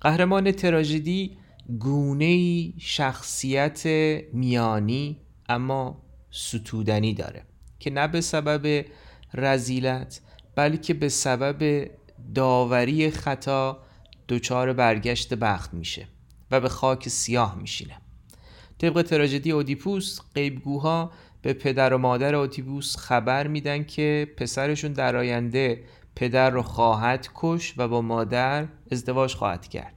قهرمان 0.00 0.52
تراژدی 0.52 1.36
گونه 1.78 2.62
شخصیت 2.78 3.86
میانی 4.32 5.20
اما 5.48 6.02
ستودنی 6.30 7.14
داره 7.14 7.44
که 7.78 7.90
نه 7.90 8.08
به 8.08 8.20
سبب 8.20 8.84
رزیلت 9.34 10.20
بلکه 10.54 10.94
به 10.94 11.08
سبب 11.08 11.90
داوری 12.34 13.10
خطا 13.10 13.78
دچار 14.28 14.72
برگشت 14.72 15.34
بخت 15.34 15.74
میشه 15.74 16.08
و 16.50 16.60
به 16.60 16.68
خاک 16.68 17.08
سیاه 17.08 17.58
میشینه. 17.58 17.96
طبق 18.78 19.02
تراژدی 19.02 19.52
اودیپوس 19.52 20.20
قیبگوها 20.34 21.12
به 21.42 21.52
پدر 21.52 21.94
و 21.94 21.98
مادر 21.98 22.34
اودیپوس 22.34 22.96
خبر 22.96 23.46
میدن 23.46 23.84
که 23.84 24.32
پسرشون 24.36 24.92
در 24.92 25.16
آینده 25.16 25.84
پدر 26.16 26.50
رو 26.50 26.62
خواهد 26.62 27.28
کش 27.34 27.74
و 27.76 27.88
با 27.88 28.02
مادر 28.02 28.68
ازدواج 28.92 29.34
خواهد 29.34 29.68
کرد. 29.68 29.94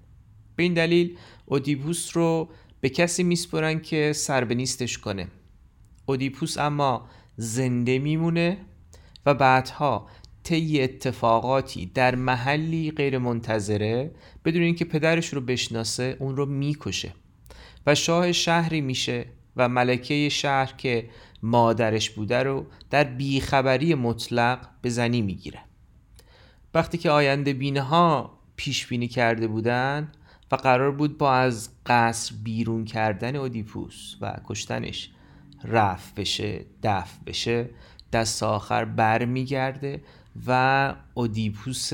به 0.56 0.64
این 0.64 0.74
دلیل 0.74 1.18
اودیپوس 1.46 2.18
رو 2.18 2.50
به 2.82 2.90
کسی 2.90 3.24
میسپرن 3.24 3.80
که 3.80 4.14
سر 4.14 4.44
به 4.44 4.56
نیستش 4.56 4.98
کنه. 4.98 5.28
اودیپوس 6.06 6.58
اما 6.58 7.10
زنده 7.38 8.00
میمونه 8.00 8.58
و 9.26 9.34
بعدها 9.34 10.08
طی 10.44 10.82
اتفاقاتی 10.82 11.86
در 11.86 12.16
محلی 12.16 12.92
غیر 12.92 13.18
منتظره 13.18 14.12
بدون 14.46 14.62
اینکه 14.62 14.86
پدرش 14.86 15.34
رو 15.34 15.42
بشناسه 15.42 16.18
اون 16.20 16.36
رو 16.36 16.46
می‌کشه 16.46 17.14
و 17.88 17.96
شاه 17.96 18.32
شهری 18.32 18.82
میشه 18.82 19.26
و 19.58 19.70
ملکه 19.70 20.30
شهر 20.30 20.74
که 20.78 21.10
مادرش 21.44 22.10
بوده 22.10 22.44
رو 22.44 22.66
در 22.90 23.04
بیخبری 23.04 23.96
مطلق 23.96 24.70
به 24.82 24.90
زنی 24.90 25.22
می‌گیره. 25.22 25.60
وقتی 26.74 26.98
که 26.98 27.10
آینده 27.10 27.54
بینه 27.54 27.82
ها 27.82 28.40
پیش 28.56 28.88
بینی 28.88 29.08
کرده 29.08 29.48
بودن 29.48 30.12
و 30.52 30.56
قرار 30.56 30.92
بود 30.92 31.18
با 31.18 31.34
از 31.34 31.70
قصر 31.86 32.36
بیرون 32.44 32.86
کردن 32.86 33.36
اودیپوس 33.36 34.16
و 34.22 34.38
کشتنش 34.46 35.12
رفت 35.64 36.16
بشه 36.16 36.66
دفع 36.84 37.24
بشه 37.26 37.70
دست 38.14 38.44
آخر 38.44 38.86
بر 38.86 39.26
میگرده 39.26 40.02
و 40.48 40.96
اودیپوس 41.14 41.94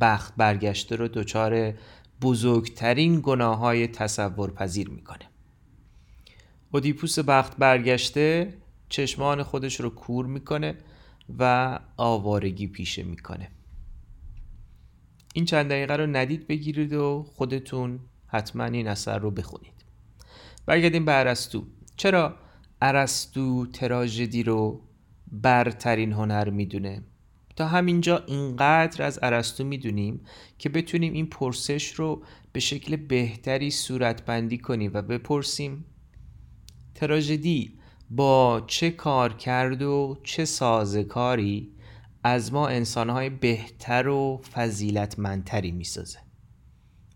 بخت 0.00 0.34
برگشته 0.36 0.96
رو 0.96 1.08
دچار 1.08 1.74
بزرگترین 2.22 3.20
گناه 3.22 3.58
های 3.58 3.86
تصور 3.86 4.50
پذیر 4.50 4.88
می‌کنه. 4.88 5.28
اودیپوس 6.70 7.18
بخت 7.18 7.56
برگشته 7.56 8.54
چشمان 8.88 9.42
خودش 9.42 9.80
رو 9.80 9.90
کور 9.90 10.26
می‌کنه 10.26 10.74
و 11.38 11.78
آوارگی 11.96 12.66
پیشه 12.66 13.02
می‌کنه. 13.02 13.48
این 15.34 15.44
چند 15.44 15.70
دقیقه 15.70 15.96
رو 15.96 16.06
ندید 16.06 16.46
بگیرید 16.46 16.92
و 16.92 17.26
خودتون 17.36 18.00
حتما 18.26 18.64
این 18.64 18.88
اثر 18.88 19.18
رو 19.18 19.30
بخونید. 19.30 19.84
برگردیم 20.66 21.04
به 21.04 21.12
عرستو 21.12 21.64
چرا 21.96 22.34
عرستو 22.82 23.66
تراژدی 23.66 24.42
رو 24.42 24.80
برترین 25.32 26.12
هنر 26.12 26.50
می‌دونه؟ 26.50 27.02
تا 27.56 27.66
همینجا 27.66 28.18
اینقدر 28.26 29.04
از 29.04 29.18
ارسطو 29.22 29.64
می‌دونیم 29.64 30.20
که 30.58 30.68
بتونیم 30.68 31.12
این 31.12 31.26
پرسش 31.26 31.92
رو 31.92 32.22
به 32.52 32.60
شکل 32.60 32.96
بهتری 32.96 33.70
صورتبندی 33.70 34.58
کنیم 34.58 34.90
و 34.94 35.02
بپرسیم 35.02 35.84
تراژدی 36.94 37.78
با 38.10 38.64
چه 38.66 38.90
کار 38.90 39.32
کرد 39.32 39.82
و 39.82 40.18
چه 40.22 40.44
سازکاری 40.44 41.72
از 42.24 42.52
ما 42.52 42.68
انسانهای 42.68 43.30
بهتر 43.30 44.08
و 44.08 44.42
فضیلتمندتری 44.52 45.70
می‌سازه؟ 45.70 46.18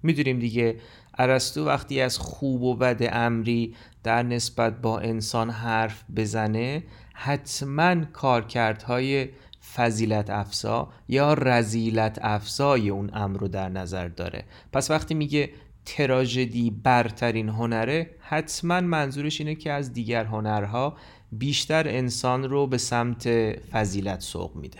می‌دونیم 0.02 0.38
دیگه 0.38 0.80
ارسطو 1.18 1.66
وقتی 1.66 2.00
از 2.00 2.18
خوب 2.18 2.62
و 2.62 2.76
بد 2.76 3.08
امری 3.12 3.74
در 4.02 4.22
نسبت 4.22 4.80
با 4.80 4.98
انسان 4.98 5.50
حرف 5.50 6.04
بزنه 6.16 6.84
حتما 7.14 8.04
کارکردهای 8.04 9.28
فضیلت 9.74 10.30
افزا 10.30 10.88
یا 11.08 11.34
رزیلت 11.34 12.18
افزای 12.22 12.88
اون 12.88 13.10
امر 13.12 13.38
رو 13.38 13.48
در 13.48 13.68
نظر 13.68 14.08
داره. 14.08 14.44
پس 14.72 14.90
وقتی 14.90 15.14
میگه 15.14 15.50
تراژدی 15.84 16.70
برترین 16.70 17.48
هنره 17.48 18.10
حتما 18.20 18.80
منظورش 18.80 19.40
اینه 19.40 19.54
که 19.54 19.72
از 19.72 19.92
دیگر 19.92 20.24
هنرها 20.24 20.96
بیشتر 21.32 21.88
انسان 21.88 22.44
رو 22.44 22.66
به 22.66 22.78
سمت 22.78 23.28
فضیلت 23.58 24.20
سوق 24.20 24.56
میده. 24.56 24.78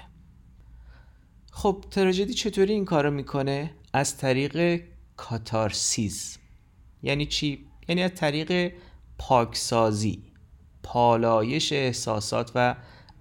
خب 1.51 1.85
تراژدی 1.91 2.35
چطوری 2.35 2.73
این 2.73 2.85
کارو 2.85 3.11
می‌کنه؟ 3.11 3.71
از 3.93 4.17
طریق 4.17 4.83
کاتارسیز. 5.17 6.39
یعنی 7.03 7.27
چی؟ 7.27 7.67
یعنی 7.89 8.03
از 8.03 8.15
طریق 8.15 8.73
پاکسازی 9.19 10.23
پالایش 10.83 11.73
احساسات 11.73 12.53
و 12.55 12.75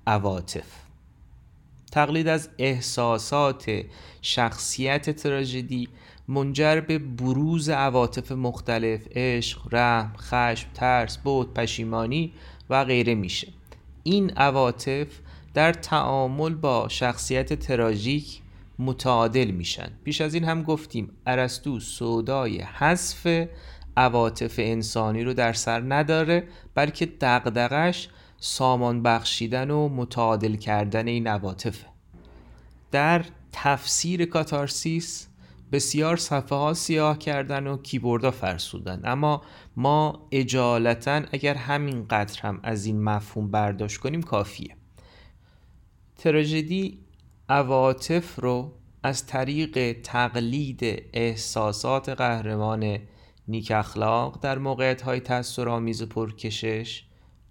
عواطف. 0.07 0.86
تقلید 1.91 2.27
از 2.27 2.49
احساسات 2.57 3.81
شخصیت 4.21 5.09
تراژدی 5.09 5.89
منجر 6.27 6.79
به 6.79 6.99
بروز 6.99 7.69
عواطف 7.69 8.31
مختلف 8.31 9.01
عشق، 9.11 9.59
رحم، 9.71 10.13
خشم، 10.17 10.67
ترس، 10.73 11.17
بود، 11.17 11.53
پشیمانی 11.53 12.33
و 12.69 12.85
غیره 12.85 13.15
میشه. 13.15 13.47
این 14.03 14.29
عواطف 14.29 15.07
در 15.53 15.73
تعامل 15.73 16.55
با 16.55 16.87
شخصیت 16.89 17.53
تراژیک 17.53 18.41
متعادل 18.79 19.51
میشن. 19.51 19.89
پیش 20.03 20.21
از 20.21 20.33
این 20.33 20.43
هم 20.43 20.63
گفتیم 20.63 21.11
ارسطو 21.27 21.79
سودای 21.79 22.61
حذف 22.61 23.47
عواطف 23.97 24.55
انسانی 24.57 25.23
رو 25.23 25.33
در 25.33 25.53
سر 25.53 25.79
نداره 25.93 26.43
بلکه 26.75 27.05
دغدغش 27.21 28.09
سامان 28.39 29.03
بخشیدن 29.03 29.71
و 29.71 29.89
متعادل 29.89 30.55
کردن 30.55 31.07
این 31.07 31.27
عواطفه 31.27 31.87
در 32.91 33.25
تفسیر 33.51 34.25
کاتارسیس 34.25 35.27
بسیار 35.71 36.17
صفحه 36.17 36.57
ها 36.57 36.73
سیاه 36.73 37.17
کردن 37.17 37.67
و 37.67 37.77
کیبوردها 37.77 38.31
فرسودن. 38.31 39.01
اما 39.03 39.41
ما 39.75 40.27
اجالتا 40.31 41.21
اگر 41.31 41.55
همین 41.55 42.07
قدر 42.07 42.41
هم 42.41 42.59
از 42.63 42.85
این 42.85 43.03
مفهوم 43.03 43.51
برداشت 43.51 43.97
کنیم 43.97 44.21
کافیه. 44.21 44.75
تراژدی 46.15 46.99
عواطف 47.49 48.39
رو 48.39 48.73
از 49.03 49.25
طریق 49.25 50.01
تقلید 50.01 51.03
احساسات 51.13 52.09
قهرمان 52.09 52.99
نیک 53.47 53.71
اخلاق 53.71 54.39
در 54.41 54.57
موقعیت 54.57 55.01
های 55.01 55.19
تأثیرآمیز 55.19 56.03
پرکشش 56.03 57.06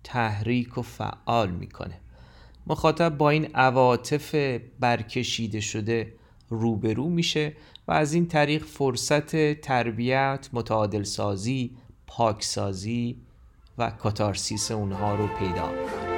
تحریک 0.07 0.79
و 0.79 0.83
فعال 0.83 1.51
می‌کنه. 1.51 2.01
مخاطب 2.67 3.17
با 3.17 3.31
این 3.31 3.49
عواطف 3.55 4.35
برکشیده 4.81 5.61
شده 5.61 6.13
روبرو 6.51 7.09
میشه 7.09 7.53
و 7.89 7.93
از 7.93 8.13
این 8.13 8.27
طریق 8.27 8.65
فرصت 8.65 9.61
تربیت، 9.61 10.49
متعادل 10.53 11.03
سازی، 11.03 11.71
پاکسازی 12.07 13.17
و 13.79 13.91
کاتارسیس 13.91 14.71
اونها 14.71 15.15
رو 15.15 15.27
پیدا 15.27 15.71
می‌کنه. 15.71 16.16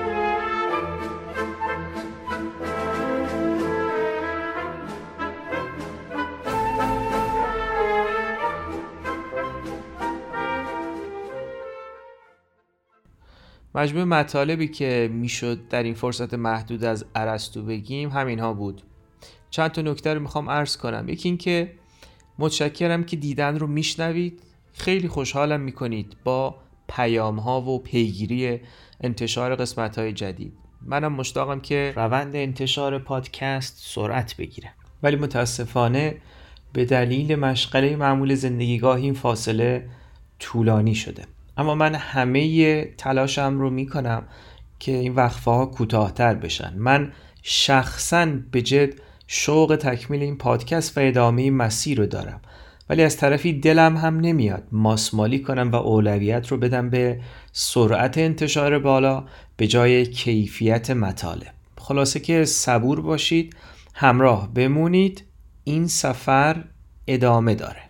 مجموع 13.79 14.05
مطالبی 14.05 14.69
که 14.69 15.11
می‌شد 15.13 15.69
در 15.69 15.83
این 15.83 15.95
فرصت 15.95 16.35
محدود 16.35 16.85
از 16.85 17.05
ارسطو 17.15 17.63
بگیم 17.63 18.11
همین 18.11 18.39
ها 18.39 18.53
بود. 18.53 18.83
چند 19.51 19.71
تا 19.71 19.83
نکته 19.83 20.15
رو 20.15 20.21
می‌خوام 20.21 20.51
عرض 20.51 20.77
کنم. 20.77 21.09
یکی 21.09 21.29
اینکه 21.29 21.73
متشکرم 22.39 23.05
که 23.05 23.17
دیدن 23.17 23.59
رو 23.59 23.67
میشنوید. 23.67 24.43
خیلی 24.73 25.09
خوشحالم 25.09 25.61
می‌کنید 25.61 26.17
با 26.25 26.57
پیام 26.89 27.39
ها 27.39 27.61
و 27.61 27.83
پیگیری 27.83 28.61
انتشار 29.01 29.57
قسمت 29.57 29.99
های 29.99 30.13
جدید. 30.13 30.53
منم 30.83 31.13
مشتاقم 31.13 31.61
که 31.61 31.93
روند 31.97 32.37
انتشار 32.37 32.99
پادکست 32.99 33.77
سرعت 33.79 34.37
بگیره. 34.37 34.71
ولی 35.03 35.17
متاسفانه 35.17 36.17
به 36.73 36.85
دلیل 36.85 37.37
مشغله 37.37 37.97
معمول 37.97 38.35
زندگیگاه 38.35 38.97
این 38.97 39.15
فاصله 39.15 39.89
طولانی 40.39 40.95
شده. 40.95 41.25
اما 41.59 41.75
من 41.75 41.95
همه 41.95 42.85
تلاشم 42.85 43.59
رو 43.59 43.71
می‌کنم 43.71 44.23
که 44.79 44.93
این 44.93 45.15
وقفه 45.15 45.51
ها 45.51 45.67
کوتاهتر 45.67 46.35
بشن. 46.35 46.75
من 46.77 47.13
شخصا 47.43 48.27
به 48.51 48.63
جد 48.63 48.95
شوق 49.27 49.79
تکمیل 49.81 50.23
این 50.23 50.39
پادکست 50.39 50.99
و 50.99 51.01
ادامه 51.01 51.43
این 51.43 51.57
مسیر 51.57 51.99
رو 51.99 52.07
دارم. 52.07 52.41
ولی 52.89 53.03
از 53.03 53.17
طرفی 53.17 53.53
دلم 53.53 53.97
هم 53.97 54.21
نمیاد 54.21 54.63
ماسمالی 54.73 55.39
کنم 55.39 55.71
و 55.73 55.77
اولویت 55.77 56.49
رو 56.49 56.57
بدم 56.57 56.91
به 56.91 57.21
سرعت 57.53 58.19
انتشار 58.19 58.79
بالا 58.79 59.25
به 59.57 59.67
جای 59.67 60.07
کیفیت 60.07 60.91
مطالب. 60.91 61.55
خلاصه 61.79 62.21
که 62.21 62.45
صبور 62.45 63.01
باشید 63.01 63.57
همراه 63.95 64.55
بمونید. 64.55 65.25
این 65.65 65.87
سفر 65.87 66.65
ادامه 67.07 67.55
داره. 67.55 67.88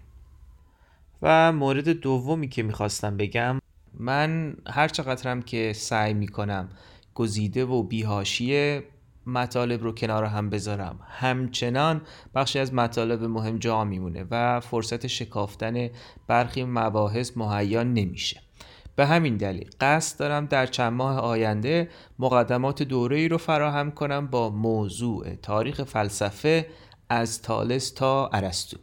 و 1.23 1.53
مورد 1.53 1.89
دومی 1.89 2.49
که 2.49 2.62
می‌خواستم 2.62 3.16
بگم 3.16 3.61
من 3.95 4.57
هر 4.66 4.89
چقدرم 4.89 5.43
که 5.43 5.73
سعی 5.73 6.14
می‌کنم 6.14 6.69
گزیده 7.14 7.64
و 7.64 7.83
بیهاشیه 7.83 8.85
مطالب 9.27 9.83
رو 9.83 9.93
کنار 9.93 10.25
هم 10.25 10.51
بذارم. 10.51 10.99
همچنان 11.09 12.01
بخشی 12.35 12.59
از 12.59 12.75
مطالب 12.75 13.25
مهم 13.25 13.59
جا 13.59 13.85
میمونه 13.85 14.25
و 14.31 14.61
فرصت 14.61 15.07
شکافتن 15.07 15.89
برخی 16.27 16.64
مباحث 16.64 17.33
مهیا 17.37 17.83
نمیشه. 17.83 18.41
به 18.97 19.07
همین 19.07 19.37
دلیل 19.37 19.71
قصد 19.81 20.19
دارم 20.19 20.47
در 20.47 20.66
چند 20.66 20.93
ماه 20.93 21.19
آینده 21.19 21.89
مقدمات 22.19 22.83
دوره 22.83 23.16
ای 23.16 23.29
رو 23.29 23.39
فراهم 23.39 23.91
کنم 23.91 24.27
با 24.27 24.51
موضوع 24.51 25.35
تاریخ 25.35 25.83
فلسفه 25.83 26.66
از 27.09 27.43
تالس 27.43 27.91
تا 27.91 28.29
ارسطو. 28.29 28.77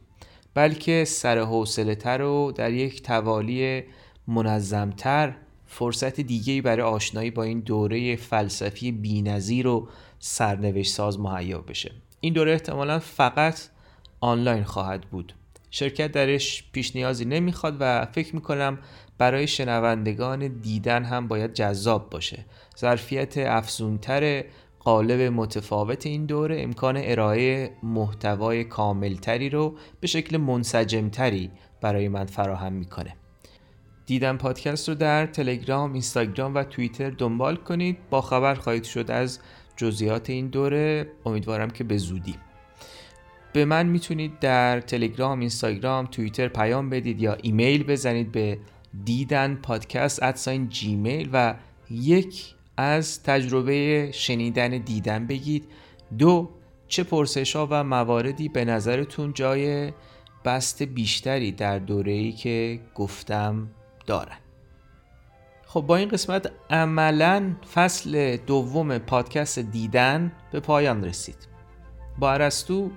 بلکه 0.55 1.05
سر 1.05 1.39
حوصله 1.39 1.95
تر 1.95 2.21
و 2.21 2.51
در 2.51 2.73
یک 2.73 3.03
توالی 3.03 3.83
منظمتر 4.27 5.35
فرصت 5.65 6.21
دیگه 6.21 6.61
برای 6.61 6.81
آشنایی 6.81 7.31
با 7.31 7.43
این 7.43 7.59
دوره 7.59 8.15
فلسفی 8.15 8.91
بینظیر 8.91 9.67
و 9.67 9.87
سرنوشت 10.19 10.93
ساز 10.93 11.19
مهیا 11.19 11.61
بشه. 11.61 11.91
این 12.19 12.33
دوره 12.33 12.51
احتمالا 12.51 12.99
فقط 12.99 13.59
آنلاین 14.19 14.63
خواهد 14.63 15.01
بود. 15.01 15.33
شرکت 15.71 16.11
درش 16.11 16.63
پیش 16.71 16.95
نیازی 16.95 17.25
نمی‌خواد 17.25 17.77
و 17.79 18.05
فکر 18.05 18.35
می‌کنم 18.35 18.79
برای 19.17 19.47
شنوندگان 19.47 20.47
دیدن 20.47 21.03
هم 21.03 21.27
باید 21.27 21.53
جذاب 21.53 22.09
باشه. 22.09 22.45
ظرفیت 22.77 23.37
افزونتر 23.37 24.43
قالب 24.85 25.21
متفاوت 25.21 26.05
این 26.05 26.25
دوره 26.25 26.61
امکان 26.61 26.97
ارائه 26.97 27.71
محتوای 27.83 28.63
کاملتری 28.63 29.49
رو 29.49 29.75
به 29.99 30.07
شکل 30.07 30.37
منسجمتری 30.37 31.51
برای 31.81 32.07
من 32.07 32.25
فراهم 32.25 32.73
می‌کنه. 32.73 33.15
دیدن 34.05 34.37
پادکست 34.37 34.89
رو 34.89 34.95
در 34.95 35.25
تلگرام، 35.25 35.93
اینستاگرام 35.93 36.55
و 36.55 36.63
توییتر 36.63 37.09
دنبال 37.09 37.55
کنید. 37.55 37.97
با 38.09 38.21
خبر 38.21 38.55
خواهید 38.55 38.83
شد 38.83 39.11
از 39.11 39.39
جزئیات 39.77 40.29
این 40.29 40.47
دوره. 40.47 41.07
امیدوارم 41.25 41.69
که 41.69 41.83
به 41.83 41.97
زودی. 41.97 42.35
به 43.53 43.65
من 43.65 43.85
می‌تونید 43.85 44.39
در 44.39 44.81
تلگرام، 44.81 45.39
اینستاگرام، 45.39 46.05
توییتر 46.05 46.47
پیام 46.47 46.89
بدید 46.89 47.21
یا 47.21 47.33
ایمیل 47.33 47.83
بزنید 47.83 48.31
به 48.31 48.57
دیدن 49.05 49.55
پادکست 49.55 50.23
ادساین 50.23 50.69
جیمیل 50.69 51.29
و 51.33 51.55
یک 51.89 52.55
از 52.77 53.23
تجربه 53.23 54.09
شنیدن 54.13 54.69
دیدن 54.69 55.27
بگید. 55.27 55.67
دو 56.17 56.49
چه 56.87 57.03
پرسش 57.03 57.55
ها 57.55 57.67
و 57.71 57.83
مواردی 57.83 58.49
به 58.49 58.65
نظرتون 58.65 59.33
جای 59.33 59.93
بست 60.45 60.83
بیشتری 60.83 61.51
در 61.51 61.79
دوره 61.79 62.11
ای 62.11 62.31
که 62.31 62.79
گفتم 62.95 63.67
دارن؟ 64.07 64.37
خب 65.65 65.81
با 65.81 65.95
این 65.95 66.09
قسمت 66.09 66.51
عملا 66.69 67.55
فصل 67.73 68.37
دوم 68.37 68.97
پادکست 68.97 69.59
دیدن 69.59 70.31
به 70.51 70.59
پایان 70.59 71.03
رسید. 71.03 71.47
با 72.19 72.33
ارسطو 72.33 72.91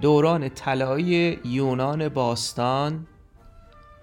دوران 0.00 0.48
طلایی 0.48 1.38
یونان 1.44 2.08
باستان 2.08 3.06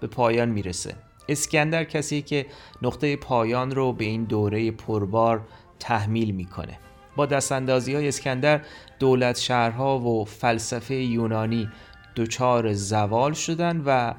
به 0.02 0.08
پایان 0.08 0.50
می‌رسه. 0.50 0.96
اسکندر 1.30 1.84
کسی 1.84 2.22
که 2.22 2.46
نقطه 2.82 3.16
پایان 3.16 3.72
رو 3.72 3.94
به 3.94 4.06
این 4.06 4.24
دوره 4.24 4.72
پربار 4.72 5.42
تحمیل 5.80 6.32
می‌کنه. 6.32 6.80
با 7.16 7.26
دستاندازی 7.26 7.94
های 7.94 8.08
اسکندر 8.08 8.62
دولت 9.00 9.40
شهرها 9.40 10.00
و 10.00 10.26
فلسفه 10.26 10.96
یونانی 10.96 11.70
دچار 12.16 12.74
زوال 12.74 13.34
شدن 13.34 13.82
و 13.86 14.14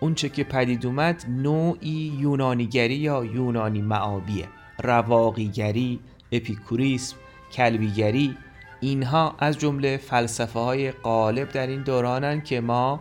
اونچه 0.00 0.28
که 0.28 0.44
پدید 0.44 0.86
اومد 0.86 1.24
نوعی 1.28 2.12
یونانیگری 2.18 2.94
یا 2.94 3.24
یونانی 3.24 3.82
معابیه. 3.82 4.48
رواقیگری، 4.82 6.00
اپیکوریسم، 6.32 7.16
کلبیگری 7.52 8.36
اینها 8.80 9.34
از 9.38 9.58
جمله 9.58 9.96
فلسفه 9.96 10.60
های 10.60 10.90
غالب 10.90 11.48
در 11.48 11.66
این 11.66 11.82
دورانن 11.82 12.40
که 12.40 12.60
ما 12.60 13.00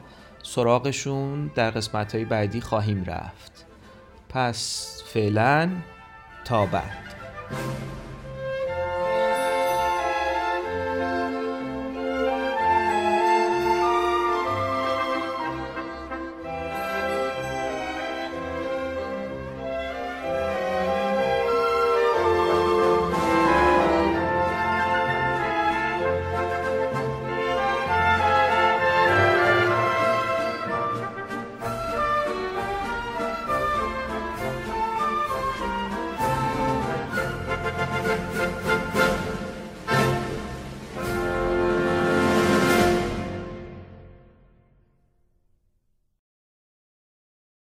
سراغشون 0.50 1.52
در 1.56 1.72
قسمت 1.72 2.16
های 2.16 2.26
بعدی 2.26 2.62
خواهیم 2.62 3.04
رفت. 3.04 3.66
پس 4.30 4.88
فعلا 5.06 5.70
تا 6.45 6.66
بعد. 6.66 7.16